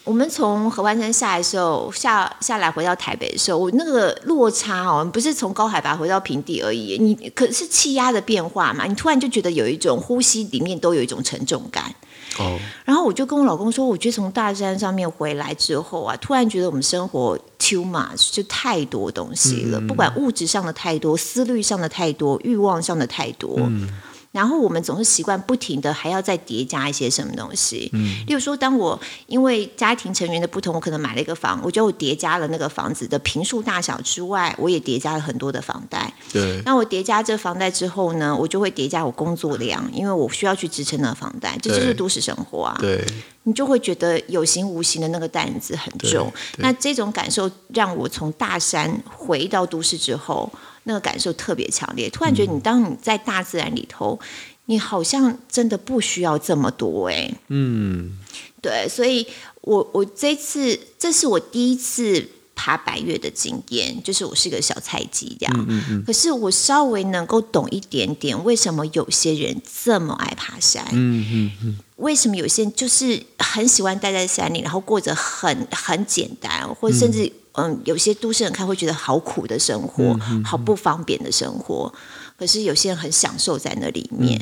[0.03, 11.93] 我们从合欢山下来的时候，下下来回到台北的时候，我那个落差哦，不是从高海拔回到平地而已，你可是气压的变化嘛，你突然就觉得有一种呼吸里面都有一种沉重感。
[12.39, 23.55] 哦，然后我就跟我老公说，我觉得从大山上面回来之后啊，突然觉得我们生活 too much，就太多东西了，嗯、不管物质上的太多，思虑上的太多，欲望上的太多。
[23.59, 23.89] 嗯
[24.35, 36.13] 然后我们总是习惯不停的还要再叠加一些什么东西，嗯，例如说，当我因为家庭成员的不同，我可能买了一个房，我就叠加了那个房子的平数大小之外，我也叠加了很多的房贷。
[36.33, 42.75] 对，那我叠加这房贷之后呢，我就会叠加我工作量，因为我需要去支撑那个房贷，这就是都市生活啊。
[42.77, 43.01] 对，
[43.43, 46.29] 你就会觉得有形无形的那个担子很重。
[46.57, 50.51] 那这种感受让我从大山回到都市之后。
[50.85, 54.25] 那个感受特别强烈，突然觉得你当你在大自然里头，嗯、
[54.65, 57.31] 你好像真的不需要这么多哎。
[57.49, 58.17] 嗯，
[58.61, 59.27] 对，所以
[59.61, 65.55] 我我这次这是我第一次爬百岳的经验，就是我是个小菜鸡这样。
[65.57, 66.03] 嗯嗯嗯。
[66.05, 70.85] 可是我稍微能够懂一点点，为什么有些人这么爱爬山？
[70.91, 71.79] 嗯嗯嗯。
[71.97, 77.71] 为什么有些人就是很喜欢待在山里，然后过着很很简单，或甚至、嗯。
[77.71, 81.93] 嗯，有些都市人看会觉得好苦的生活，嗯嗯嗯、好不方便的生活。
[82.37, 84.39] 可是有些人很享受在那里面，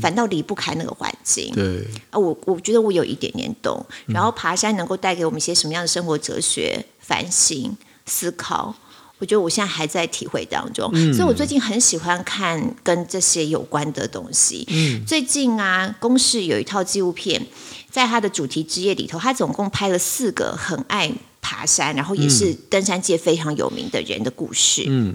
[0.00, 1.52] 反倒离不开那个环境。
[1.54, 3.84] 对啊，我我觉得我有一点点懂。
[4.06, 8.74] 然后爬山能够带给我们一些什么样的生活哲学、反省、思考？
[9.18, 10.90] 我觉得我现在还在体会当中。
[10.94, 14.66] 嗯、所以我最近很喜欢看跟这些有关的东西。
[14.70, 17.46] 嗯、最近啊，公视有一套纪录片，
[17.90, 21.12] 在它的主题之夜里头，它总共拍了四个很爱。
[21.44, 24.84] 爬山，然后也是登山界非常有名的人的故事。
[24.88, 25.14] 嗯，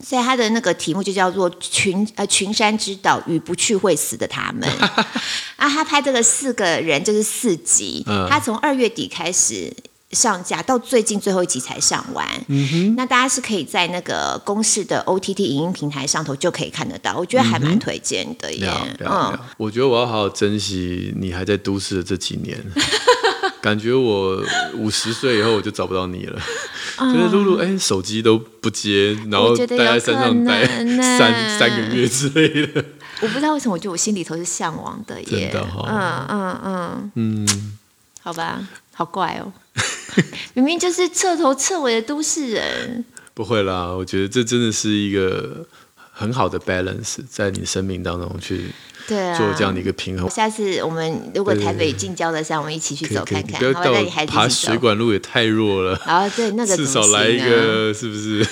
[0.00, 4.68] 所以他的那个题目就叫做群呃群山之岛与不去会死的他们。
[5.56, 9.72] 啊，他拍这个四个人就是四集，嗯、他从二月底开始
[10.12, 12.24] 上架，到最近最后一集才上完。
[12.46, 18.70] 嗯哼，那大家是可以在那个公式的 OTT 影音平台上头就可以看得到，我觉得还蛮推荐的耶。
[19.00, 22.62] 嗯，我觉得我要好好珍惜你还在都市的这几年。
[23.64, 24.44] 感觉我
[24.74, 26.38] 五十岁以后我就找不到你了，
[27.00, 30.66] 就是露露哎，手机都不接，然后待在山上待
[31.00, 32.84] 三三个月之类的。
[33.22, 35.48] 我不知道为什么，我觉得我心里头是向往的耶。
[35.50, 36.60] 真的哈，嗯嗯
[37.14, 37.46] 嗯。
[37.46, 37.78] 嗯，
[38.20, 38.60] 好吧，
[38.92, 39.50] 好怪哦，
[40.52, 43.02] 明明就是彻头彻尾的都市人。
[43.32, 45.66] 不会啦，我觉得这真的是一个
[46.14, 48.70] 很好的 balance，在你生命当中去。
[49.06, 50.30] 做这样的一个平衡。
[50.30, 53.58] 下次我们如果台北近郊的山，我们一起去走看看。
[53.58, 56.00] 不要带我爬水管路也太弱了。
[56.06, 58.42] 然后对那个至少来一个，是不是？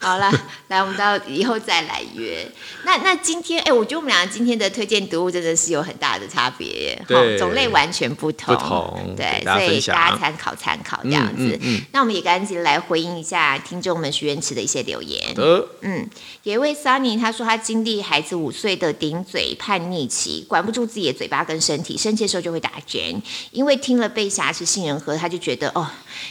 [0.02, 0.32] 好了，
[0.68, 2.50] 来，我们到以后再来约。
[2.84, 8.54] 那那今天，哎，我觉得我们俩今天的推荐读物真的是有很大的差别，对，种类完全不同。
[8.54, 11.58] 不同，对，所以大家参考参考这样子。
[11.60, 15.34] 嗯，那我们也赶紧来回应一下听众们许愿池的一些留言。
[15.82, 16.08] 嗯，
[16.44, 23.20] 有一位 Sunny 他说他经历孩子五岁的顶嘴叛逆期，管不住自己的嘴巴跟身体，生气的时候就会打拳。
[23.50, 25.86] 因为听了被挟持杏仁核，他就觉得哦，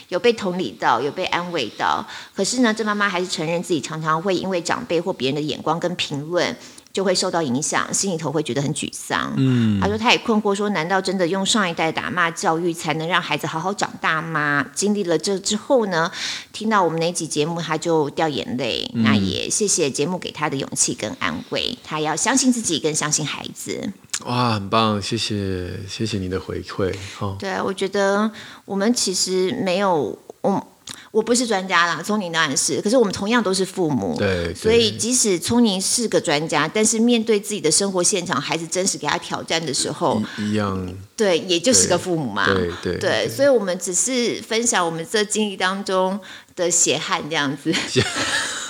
[0.08, 2.04] 有被同理到，有被安慰到。
[2.36, 3.60] 可是呢，这妈妈还是承认。
[3.70, 6.58] 自己常常会因为长辈或别人的眼光跟评论，
[7.00, 9.34] 就会受到影响，心里头会觉得很沮丧。
[9.38, 14.66] 嗯，他说他也困惑，说难道真的用上一代打骂教育才能让孩子好好长大吗？
[14.76, 16.12] 经历了这之后呢，
[16.52, 18.86] 听到我们那集节目，他就掉眼泪。
[18.94, 23.94] 嗯、那也谢谢节目给他的勇气跟安慰，他要相信自己，跟相信孩子。
[24.26, 26.94] 哇，很棒，谢谢谢谢你的回馈。
[27.22, 28.30] 哦，对，我觉得
[28.66, 30.68] 我们其实没有我。
[31.12, 32.82] 我不是专家啦，聪宁当然是。
[32.82, 46.20] 可是我们同样都是父母，对，所以即使聪宁是个专家，但是面对自己的生活现场，孩子真实给他挑战的时候，一样，对，也就是个父母嘛，对对对，对，所以我们只是分享我们这经历当中
[46.56, 47.74] 的血汗这样子，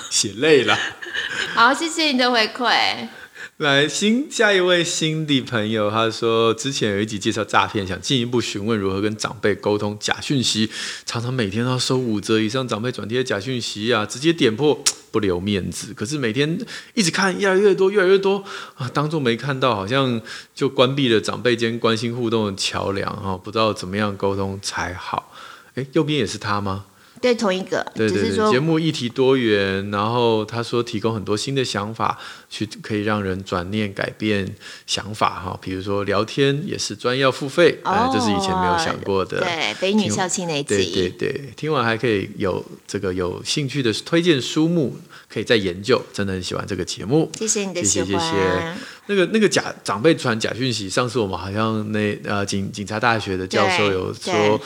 [0.09, 0.77] 血 累了。
[1.53, 3.07] 好，谢谢你的回馈。
[3.59, 10.69] 来，新下一位新的朋友，他说之前有一集介绍诈骗，想进一步询问如何跟长辈沟通假讯息，
[11.05, 14.81] 常常每天都要收五折以上长辈转贴的假讯息啊，直接点破
[15.11, 15.93] 不留面子。
[15.93, 16.57] 可是每天
[16.93, 18.41] 一直看，越来越多，越来越多
[18.75, 20.21] 啊，当作没看到，好像
[20.55, 25.33] 就关闭了长辈间关心互动的桥梁哈，不知道怎么样沟通才好。
[25.75, 26.85] 诶，右边也是他吗？
[27.21, 32.17] 对，同一个，对对对，节目议题多元，然后他说提供很多新的想法，
[32.49, 34.55] 去可以让人转念改变
[34.85, 35.57] 想法哈。
[35.61, 39.39] 比如说聊天也是专要付费，哎、哦，这是以前没有想过的。
[39.39, 44.95] 对，北女校庆那集，对对对，听完还可以有这个有兴趣的推荐书目。
[45.31, 47.29] 可以再研究，真的很喜欢这个节目。
[47.37, 48.07] 谢谢你的喜欢。
[48.07, 48.75] 谢谢谢谢。
[49.09, 54.61] 那个那个假长辈传假讯息，上次我们好像那呃警警察大学的教授有说，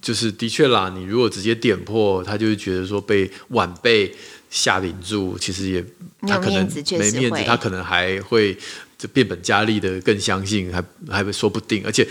[0.00, 4.10] 就是的确啦，你如果直接点破，他就会觉得说被晚辈
[4.50, 5.84] 下领住，其实也
[6.22, 8.56] 他可能没面子，没面子他可能还会。
[8.98, 10.80] 就变本加厉的更相信，还
[11.10, 12.06] 还说不定，而且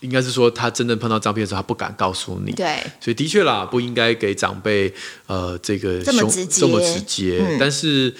[0.00, 2.50] 应该是说他真正碰到诈骗的时候，他不敢告诉你。
[2.50, 4.92] 对，所以的确啦，不应该给长辈
[5.28, 6.60] 呃这个这么直接。
[6.60, 7.38] 这么直接。
[7.40, 8.12] 嗯、但是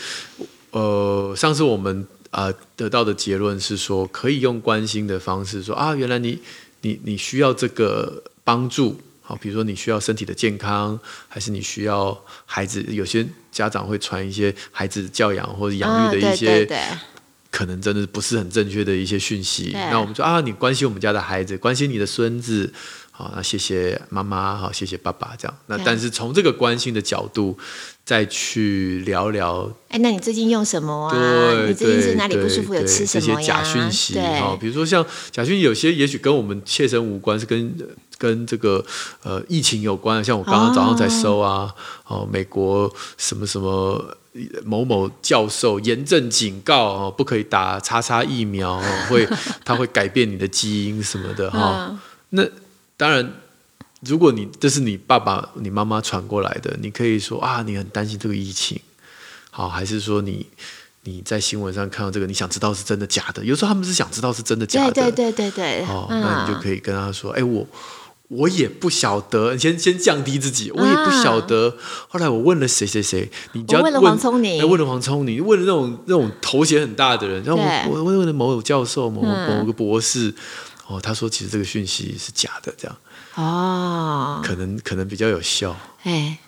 [0.71, 6.39] 呃，上次我们呃得到的结论是说，可以用关心的方式说啊，原来你
[6.83, 12.85] 你你需要这个帮助，好，比如说你需要身体的健康，还是你需要孩子？
[12.91, 16.47] 有些家长会传一些孩子教养或者养育的一些。
[16.49, 16.81] 啊对对对
[17.55, 22.69] 可能真的不是很正确的一些讯息，那我们说啊，你关心我们家的孩子，关心你的孙子，
[23.13, 25.57] 好，那谢谢妈妈，好，谢谢爸爸，这样。
[25.67, 27.57] 那但是从这个关心的角度
[28.05, 31.13] 再去聊聊，哎，那你最近用什么啊？
[31.13, 32.75] 对，你最近是哪里不舒服？
[32.75, 33.37] 有吃什么呀？
[33.37, 37.75] 这些假讯息，哈，比如说像假讯息，有些也许跟我们切身无关，是跟
[38.19, 38.85] 跟这个
[39.23, 40.23] 呃疫情有关。
[40.23, 41.75] 像我刚刚早上在搜啊，
[42.07, 44.17] 哦，美国什么什么。
[44.65, 49.25] 某某教授严正警告哦，不可以打叉叉疫苗，会
[49.65, 51.87] 它会改变你的基因什么的哈。
[51.95, 51.99] 嗯、
[52.31, 52.43] 那
[52.97, 53.33] 当然，
[54.07, 58.81] 如果你这是你爸爸、你妈妈传过来的，你可以说啊，你很担心这个疫情，
[59.51, 60.47] 好，还是说你
[61.03, 63.45] 你在新闻上看到这个，你想知道是真的假的？
[63.45, 65.87] 有时候他们是想知道是真的假的，对对对对对。
[65.87, 67.67] 哦，那你就可以跟他说，哎、嗯，我。
[68.29, 70.71] 我也不晓得，你先先降低自己。
[70.73, 71.69] 我也不晓得。
[71.69, 71.77] 啊、
[72.09, 77.45] 后来我问了谁谁谁，你就要问，问了黄聪宁，问了黄聪宁，问了那种那种头衔很大的人。
[77.45, 80.35] 然后我我问了某某教授，某某个博士，嗯、
[80.97, 82.97] 哦，他说其实这个讯息是假的，这样。
[83.37, 85.77] 哦，可能可能比较有效。
[86.03, 86.39] 哎，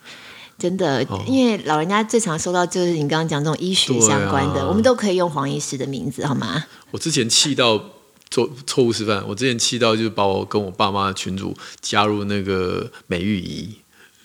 [0.59, 6.65] 真的，哦、因为老人家最常收到就是你刚刚讲这种医学相关的，啊、我们都可以用黄医师的名字，好吗？
[6.91, 7.83] 我之前气到。
[8.29, 13.73] 做错误示范，我之前气到就是把我跟我爸妈的群主加入那个美玉仪，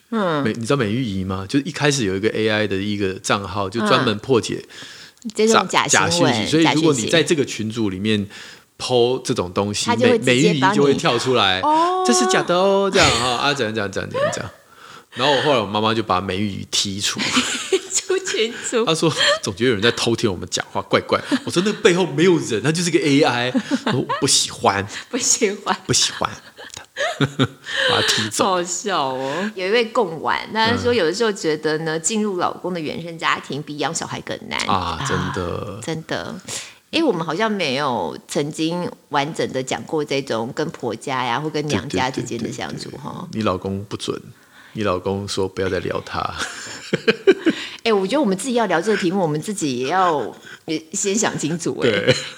[0.09, 1.45] 嗯，美你知道美玉仪吗？
[1.47, 4.65] 就是一开始有一个 AI 的一个账号，就专门破解
[5.35, 8.27] 这种假假讯息，所以如果你在这个群组里面
[8.81, 14.51] 偷这种东西，美美玉姨就会跳出来，哦，这是假的哦，这样哈啊，怎样怎样怎样怎样，
[15.13, 17.19] 然后我后来我妈妈就把美玉姨剔除。
[18.87, 19.13] 他说
[19.43, 23.53] ：“总觉得有人在偷听我们讲话，怪怪。”我说：“那背后没有人，他就是个 AI。”
[23.93, 26.27] 我不喜欢，不喜欢，不喜欢，
[27.19, 28.45] 把他踢走。
[28.45, 29.51] 好笑哦！
[29.53, 35.05] 有一位贡丸，他说有的时候觉得呢，进入老公的原生家庭比养小孩更难啊！
[35.07, 36.33] 真的，真的。
[36.91, 43.27] 因为我们好像没有曾经完整的讲过这种跟婆家呀或跟娘家之间的相处哈。
[43.31, 44.21] 你老公不准，
[44.73, 46.19] 你老公说不要再聊他。
[47.83, 50.31] 哎、欸，我觉得我们自己要聊这个题目，我们自己也要
[50.93, 51.75] 先想清楚。
[51.83, 51.89] 哎，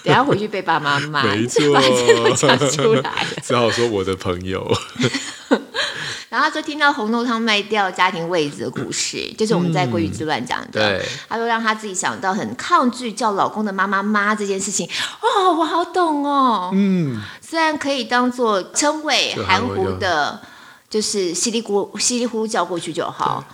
[0.04, 4.66] 等下回去被爸妈骂，没错，把这个讲出来，只好说我的朋友。
[6.30, 10.82] 然后他说听到红豆汤卖掉家庭位置的故事，就是我们在《鲑鱼之乱》讲的。
[10.82, 14.90] 嗯、对，他说让他自己想到很抗拒叫老公的妈妈妈这件事情。
[15.22, 16.72] 哦，我好懂哦。
[16.74, 20.42] 嗯，虽然可以当做称谓含糊的，
[20.93, 23.45] 就是稀里咕稀里呼噜叫过去就好。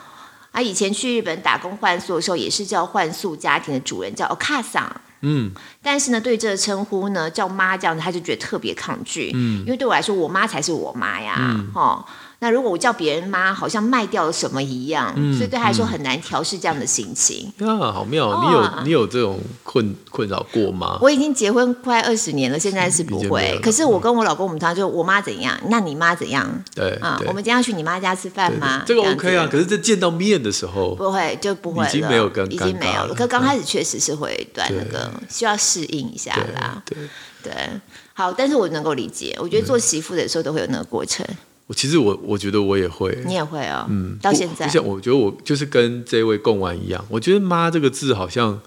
[0.53, 4.92] 啊，以前去日本打工换宿的时候，也是叫换宿家庭的主人叫お母さん。
[5.26, 5.51] 嗯，
[5.82, 9.32] 但是呢，对这个称呼呢，叫妈这样子，他就觉得特别抗拒。
[9.34, 11.34] 嗯，因为对我来说，我妈才是我妈呀。
[11.38, 12.05] 嗯，哦。
[12.41, 17.51] 那如果我叫别人妈，好像卖掉了什么一样，嗯、所以对他来说很难调试这样的心情。
[17.59, 18.41] 啊，好妙！
[18.45, 20.97] 你有、哦、你有这种困困扰过吗？
[21.01, 23.59] 我已经结婚快二十年了，现在是不会。
[23.61, 26.49] 可是我跟我老公，我们常常就我妈怎样，那你妈怎样？
[26.73, 28.83] 对啊，我们今天要去你妈家吃饭吗？
[28.87, 29.45] 这个 OK 啊。
[29.51, 33.13] 可是这见到面的时候，不会就不会了，已经没有跟已经没有了。
[33.13, 36.81] 可刚开始确实是会一段那个需要适应一下啦。
[36.85, 36.97] 对
[37.43, 37.69] 对，对，
[38.13, 39.37] 好，但是我能够理解。
[39.41, 41.25] 我觉得做媳妇的时候都会有那个过程。
[41.70, 48.59] 我其实我我觉得我也会，你也会啊、哦，嗯，到现在，像我觉得我就是跟这位贡丸一样，我觉得“妈”这个字好像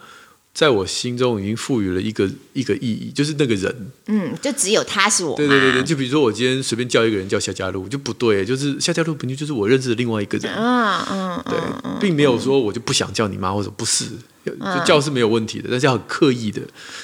[0.55, 5.37] 在我心中已经赋予了一个一个意义，就是那个人，嗯，就只有他是我妈。
[5.37, 11.59] 对对对对，就比如说我今天随便叫一个人叫夏家路就不对，就是夏家路本就就是我认识的另外一个人，嗯嗯，对，
[12.01, 14.05] 并没有说我就不想叫你妈或者不是，
[14.45, 16.61] 就叫是没有问题的，但是要很刻意的。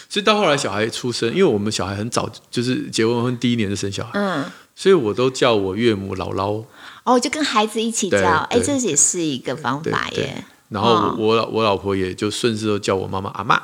[0.09, 4.45] 所以到后来小孩出生，因为我们小孩很早就是结婚婚第一年就生小孩，嗯，
[4.79, 6.65] 所以我都叫我岳母姥姥。
[7.03, 10.45] 哦，就跟孩子一起叫，哎，这也是一个方法耶。
[10.69, 13.61] 然后我老我老婆也就顺势都叫我妈妈阿妈。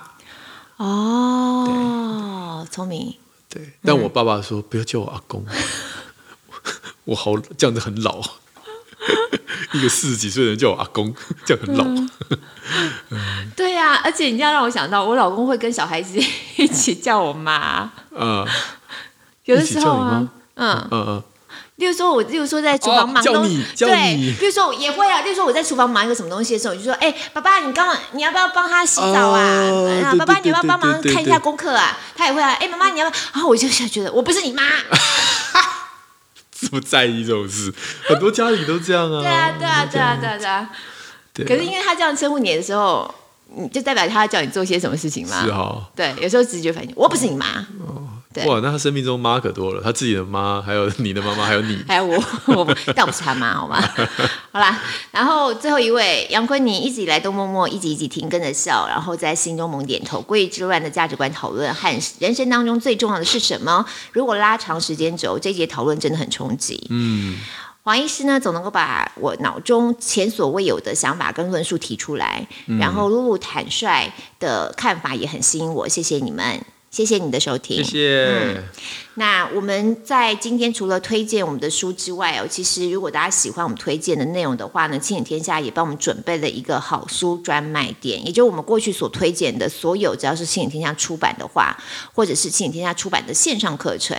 [0.79, 3.15] 哦，聪明。
[3.49, 5.47] 对，但我爸爸说不要叫我阿公，
[7.05, 8.21] 我好这样子很老。
[9.73, 11.15] 一个四十几岁的人叫我阿公，
[11.47, 11.85] 这样很老。
[13.55, 16.19] 对呀，而且你这样让我想到，我老公会跟小孩子
[16.57, 17.93] 一起叫我妈。
[18.11, 18.45] 嗯，
[19.45, 21.23] 有的时候啊，嗯嗯嗯。
[21.77, 25.23] 例如说，我例如说在厨房忙东西，对，比如说我也会啊。
[25.23, 29.69] 例如说我在厨房忙一个什么东西的时候，我就说：“哎，爸爸，你刚刚你要不要帮他洗澡啊？
[30.17, 32.53] 爸爸，你要不要帮忙看一下功课啊？”他也会啊。
[32.61, 33.23] 哎，妈妈，你要不要？
[33.35, 34.63] 然后我就想觉得我不是你妈，
[36.53, 37.75] 这么在意这种事，
[38.07, 39.21] 很多家里都这样啊。
[39.21, 40.71] 对啊，对啊，对啊，对啊，对啊。
[41.49, 43.13] 可是因为他这样称呼你的时候，
[43.57, 45.43] 你就代表他要叫你做些什么事情吗？
[45.45, 45.83] 是哈。
[45.97, 47.47] 对，有时候直觉反应，我不是你妈。
[47.47, 47.65] 对
[48.47, 52.17] 哇，那他生命中妈可多了，他自己的妈，还有你的妈妈，还有你，还 有我，
[52.47, 53.81] 我但我不是他妈，好吗？
[54.53, 54.81] 好啦，
[55.11, 60.21] 然后最后一位杨坤你一直以来都默默一集一集听，跟着笑，然后在心中猛点头。
[60.21, 63.85] 国语之乱的价值观讨论和人生当中最重要的是什么？
[64.13, 66.87] 如果拉长时间轴，这节讨论真的很冲击。
[66.91, 67.37] 嗯，
[67.83, 74.11] 黄医师呢，总能够把我脑中前所未有的想法跟论述提出来，嗯、然后露露坦率
[74.41, 76.65] 的看法也很吸引我，谢谢你们。
[76.95, 78.25] 谢谢你的收听，谢谢。
[78.31, 78.63] 嗯，
[79.15, 91.77] 那我们在今天除了推荐我们的书之外哦，其实如果大家喜欢我们推荐的内容的话呢，亲子天下也帮我们准备了一个好书专卖店，也就是我们过去所推荐的所有，只要是亲子天下出版的话，
[92.13, 94.17] 或者是亲子天下出版的线上课程。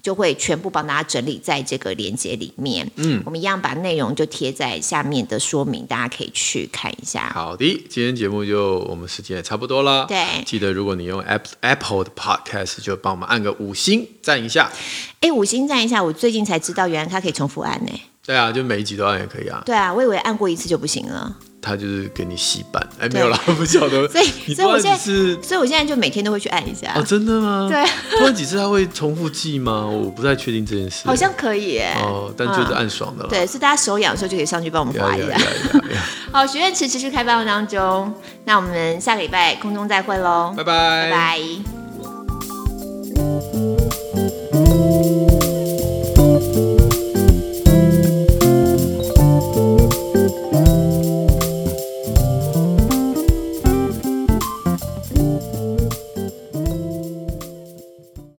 [0.00, 2.90] 就会全部帮大家整理在这个链接里面。
[2.96, 7.30] 嗯，我们一样把内容就贴在下面的说明，大家可以去看一下。
[7.34, 10.06] 好的，今天节目就我们时间也差不多了。
[10.06, 11.20] 对，记得如果你用
[11.60, 14.70] Apple 的 Podcast，就帮我们按个五星赞一下。
[15.20, 17.92] 哎，五星赞一下，我最近才知道，原来它可以重复按呢。
[18.24, 19.62] 对啊，就每一集都按也可以啊。
[19.64, 21.36] 对啊，我以为按过一次就不行了。
[21.68, 24.06] 他就是给你洗版，哎，没有啦， 不晓得。
[24.08, 26.92] 所以，所以我现在是，所以我现在就每天都会去按一下。
[26.96, 27.68] 哦，真的吗？
[27.70, 27.84] 对。
[28.18, 29.86] 突然几次他会重复记吗？
[29.86, 31.06] 我不太确定这件事。
[31.06, 32.00] 好像可以哎。
[32.02, 33.28] 哦，但就是按爽的了。
[33.28, 35.36] 对，是大家手痒的时候就可以上去帮我们划一下。
[36.32, 38.12] 好，学院池持续开放当中，
[38.44, 41.87] 那我们下个礼拜空中再会喽，拜拜，拜拜。